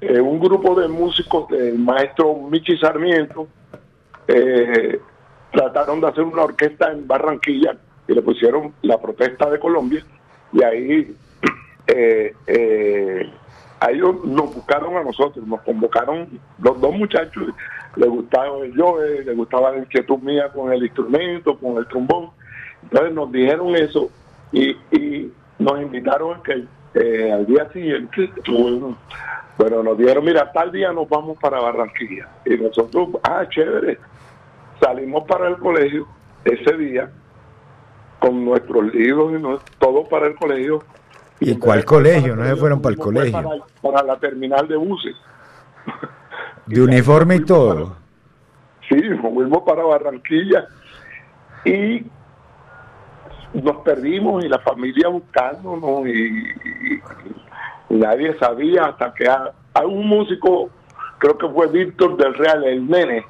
[0.00, 3.48] Eh, un grupo de músicos del maestro Michi Sarmiento
[4.28, 5.00] eh,
[5.50, 7.76] trataron de hacer una orquesta en Barranquilla
[8.06, 10.04] y le pusieron la protesta de Colombia
[10.52, 11.16] y ahí
[11.88, 13.32] eh, eh,
[13.90, 16.28] ellos nos buscaron a nosotros, nos convocaron
[16.62, 17.48] los dos muchachos,
[17.96, 22.30] les gustaba el yo, les gustaba la inquietud mía con el instrumento, con el trombón.
[22.82, 24.10] Entonces nos dijeron eso
[24.52, 24.76] y
[25.58, 26.64] nos invitaron a que
[27.00, 28.30] eh, al día siguiente,
[29.58, 32.28] bueno, nos dijeron, mira, tal día nos vamos para Barranquilla.
[32.44, 33.98] Y nosotros, ah, chévere,
[34.80, 36.06] salimos para el colegio
[36.44, 37.10] ese día
[38.20, 40.82] con nuestros libros y no- todo para el colegio.
[41.40, 42.34] ¿Y cuál colegio?
[42.34, 43.32] No se fueron para el Fue colegio.
[43.32, 43.48] Para,
[43.94, 45.14] para la terminal de buses.
[46.66, 47.96] De uniforme y todo.
[48.88, 50.66] Sí, nos fuimos para Barranquilla
[51.64, 52.04] y
[53.62, 57.00] nos perdimos y la familia buscándonos y,
[57.90, 60.70] nadie sabía hasta que a, a un músico,
[61.18, 63.24] creo que fue Víctor del Real, el nene,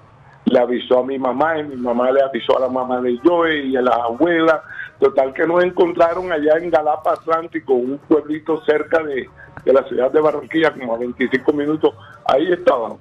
[0.47, 3.69] le avisó a mi mamá y mi mamá le avisó a la mamá de Joey
[3.69, 4.63] y a la abuela.
[4.99, 9.29] Total que nos encontraron allá en Galapa Atlántico, un pueblito cerca de,
[9.65, 11.95] de la ciudad de Barranquilla, como a 25 minutos.
[12.25, 12.99] Ahí estábamos.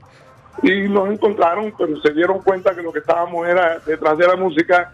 [0.61, 4.35] Y nos encontraron, pero se dieron cuenta que lo que estábamos era detrás de la
[4.35, 4.93] música.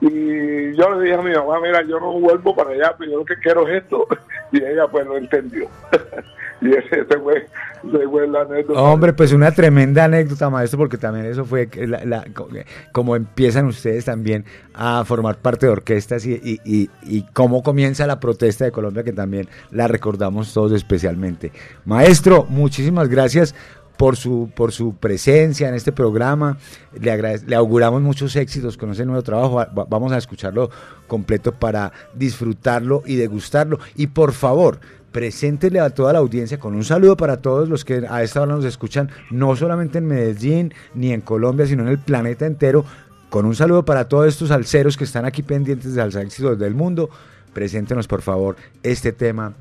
[0.00, 3.18] Y yo le dije a mi mamá, mira, yo no vuelvo para allá, pero yo
[3.18, 4.06] lo que quiero es esto.
[4.52, 5.68] Y ella pues lo entendió.
[6.60, 7.46] y ese, fue,
[7.84, 8.80] ese la anécdota.
[8.82, 12.48] Hombre, pues una tremenda anécdota, maestro, porque también eso fue la- la- co-
[12.90, 14.44] como empiezan ustedes también
[14.74, 19.04] a formar parte de orquestas y, y- y- y cómo comienza la protesta de Colombia,
[19.04, 21.52] que también la recordamos todos especialmente.
[21.84, 23.54] Maestro, muchísimas gracias
[24.00, 26.56] por su, por su presencia en este programa.
[26.98, 29.56] Le, le auguramos muchos éxitos con ese nuevo trabajo.
[29.56, 30.70] Va- va- Vamos a escucharlo
[31.06, 33.78] completo para disfrutarlo y degustarlo.
[33.96, 34.80] Y por favor,
[35.12, 38.54] preséntele a toda la audiencia con un saludo para todos los que a esta hora
[38.54, 42.86] nos escuchan, no solamente en Medellín ni en Colombia, sino en el planeta entero.
[43.28, 46.74] Con un saludo para todos estos salseros que están aquí pendientes de salsa éxitos del
[46.74, 47.10] mundo.
[47.52, 49.52] Preséntenos, por favor, este tema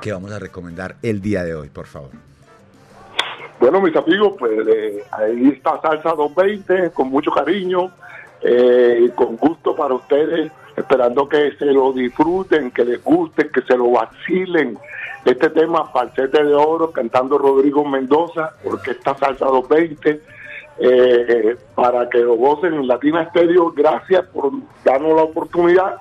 [0.00, 2.10] que vamos a recomendar el día de hoy, por favor.
[3.58, 7.90] Bueno, mis amigos, pues eh, ahí está Salsa 220, con mucho cariño,
[8.42, 13.76] eh, con gusto para ustedes, esperando que se lo disfruten, que les guste, que se
[13.76, 14.78] lo vacilen.
[15.24, 20.20] Este tema, Falsete de Oro, cantando Rodrigo Mendoza, Orquesta Salsa 220,
[20.78, 23.72] eh, para que lo gocen en Latina Estéreo.
[23.72, 24.52] Gracias por
[24.84, 25.96] darnos la oportunidad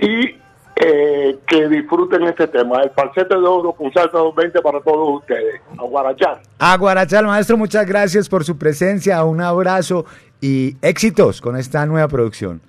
[0.00, 0.41] y
[0.76, 5.60] eh, que disfruten este tema, el Falsete de Oro con Salsa 220 para todos ustedes.
[5.78, 6.40] A Guarachar.
[6.58, 10.04] A Guarachal, maestro, muchas gracias por su presencia, un abrazo
[10.40, 12.60] y éxitos con esta nueva producción.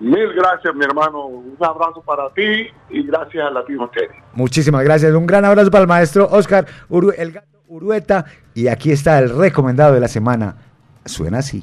[0.00, 1.26] Mil gracias, mi hermano.
[1.26, 4.22] Un abrazo para ti y gracias a Latino Estéreo.
[4.32, 8.24] Muchísimas gracias, un gran abrazo para el maestro Oscar Uru- el gato Urueta
[8.54, 10.56] y aquí está el recomendado de la semana.
[11.04, 11.62] Suena así.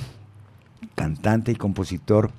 [0.94, 2.30] cantante y compositor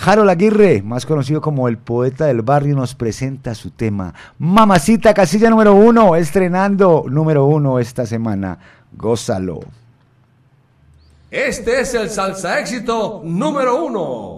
[0.00, 5.50] Harold Aguirre, más conocido como el poeta del barrio, nos presenta su tema Mamacita, casilla
[5.50, 8.58] número uno, estrenando número uno esta semana.
[8.92, 9.60] Gózalo.
[11.30, 14.37] Este es el salsa éxito número uno.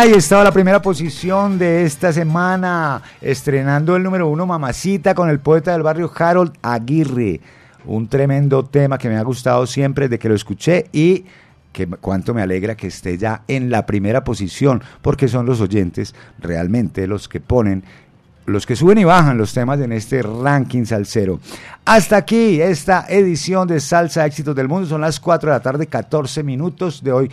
[0.00, 5.40] Ahí estaba la primera posición de esta semana, estrenando el número uno Mamacita con el
[5.40, 7.42] poeta del barrio Harold Aguirre.
[7.84, 11.26] Un tremendo tema que me ha gustado siempre desde que lo escuché y
[11.70, 16.14] que cuánto me alegra que esté ya en la primera posición, porque son los oyentes
[16.38, 17.84] realmente los que ponen
[18.46, 21.40] los que suben y bajan los temas en este ranking salsero.
[21.84, 24.88] Hasta aquí esta edición de Salsa Éxitos del Mundo.
[24.88, 27.30] Son las 4 de la tarde, 14 minutos de hoy,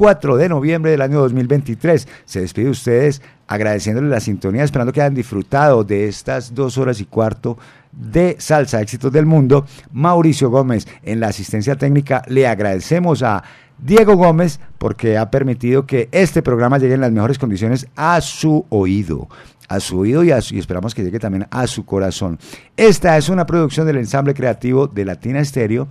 [0.00, 2.08] 4 de noviembre del año 2023.
[2.24, 7.02] Se despide de ustedes agradeciéndoles la sintonía, esperando que hayan disfrutado de estas dos horas
[7.02, 7.58] y cuarto
[7.92, 9.66] de Salsa Éxitos del Mundo.
[9.92, 12.22] Mauricio Gómez en la asistencia técnica.
[12.28, 13.44] Le agradecemos a
[13.76, 18.64] Diego Gómez porque ha permitido que este programa llegue en las mejores condiciones a su
[18.70, 19.28] oído
[19.68, 22.40] a su oído y, y esperamos que llegue también a su corazón.
[22.76, 25.88] Esta es una producción del ensamble creativo de Latina Estéreo.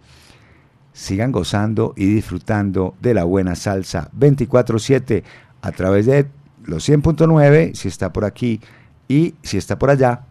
[1.00, 5.24] Sigan gozando y disfrutando de la buena salsa 24/7
[5.62, 6.28] a través de
[6.66, 8.60] los 100.9 si está por aquí
[9.08, 10.24] y si está por allá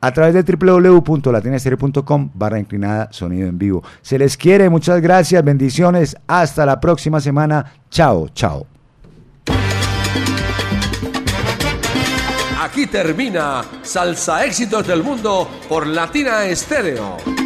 [0.00, 3.82] a través de www.latinaestereo.com barra inclinada sonido en vivo.
[4.00, 7.72] Se les quiere, muchas gracias, bendiciones, hasta la próxima semana.
[7.90, 8.64] Chao, chao.
[12.62, 17.45] Aquí termina Salsa Éxitos del Mundo por Latina Estéreo.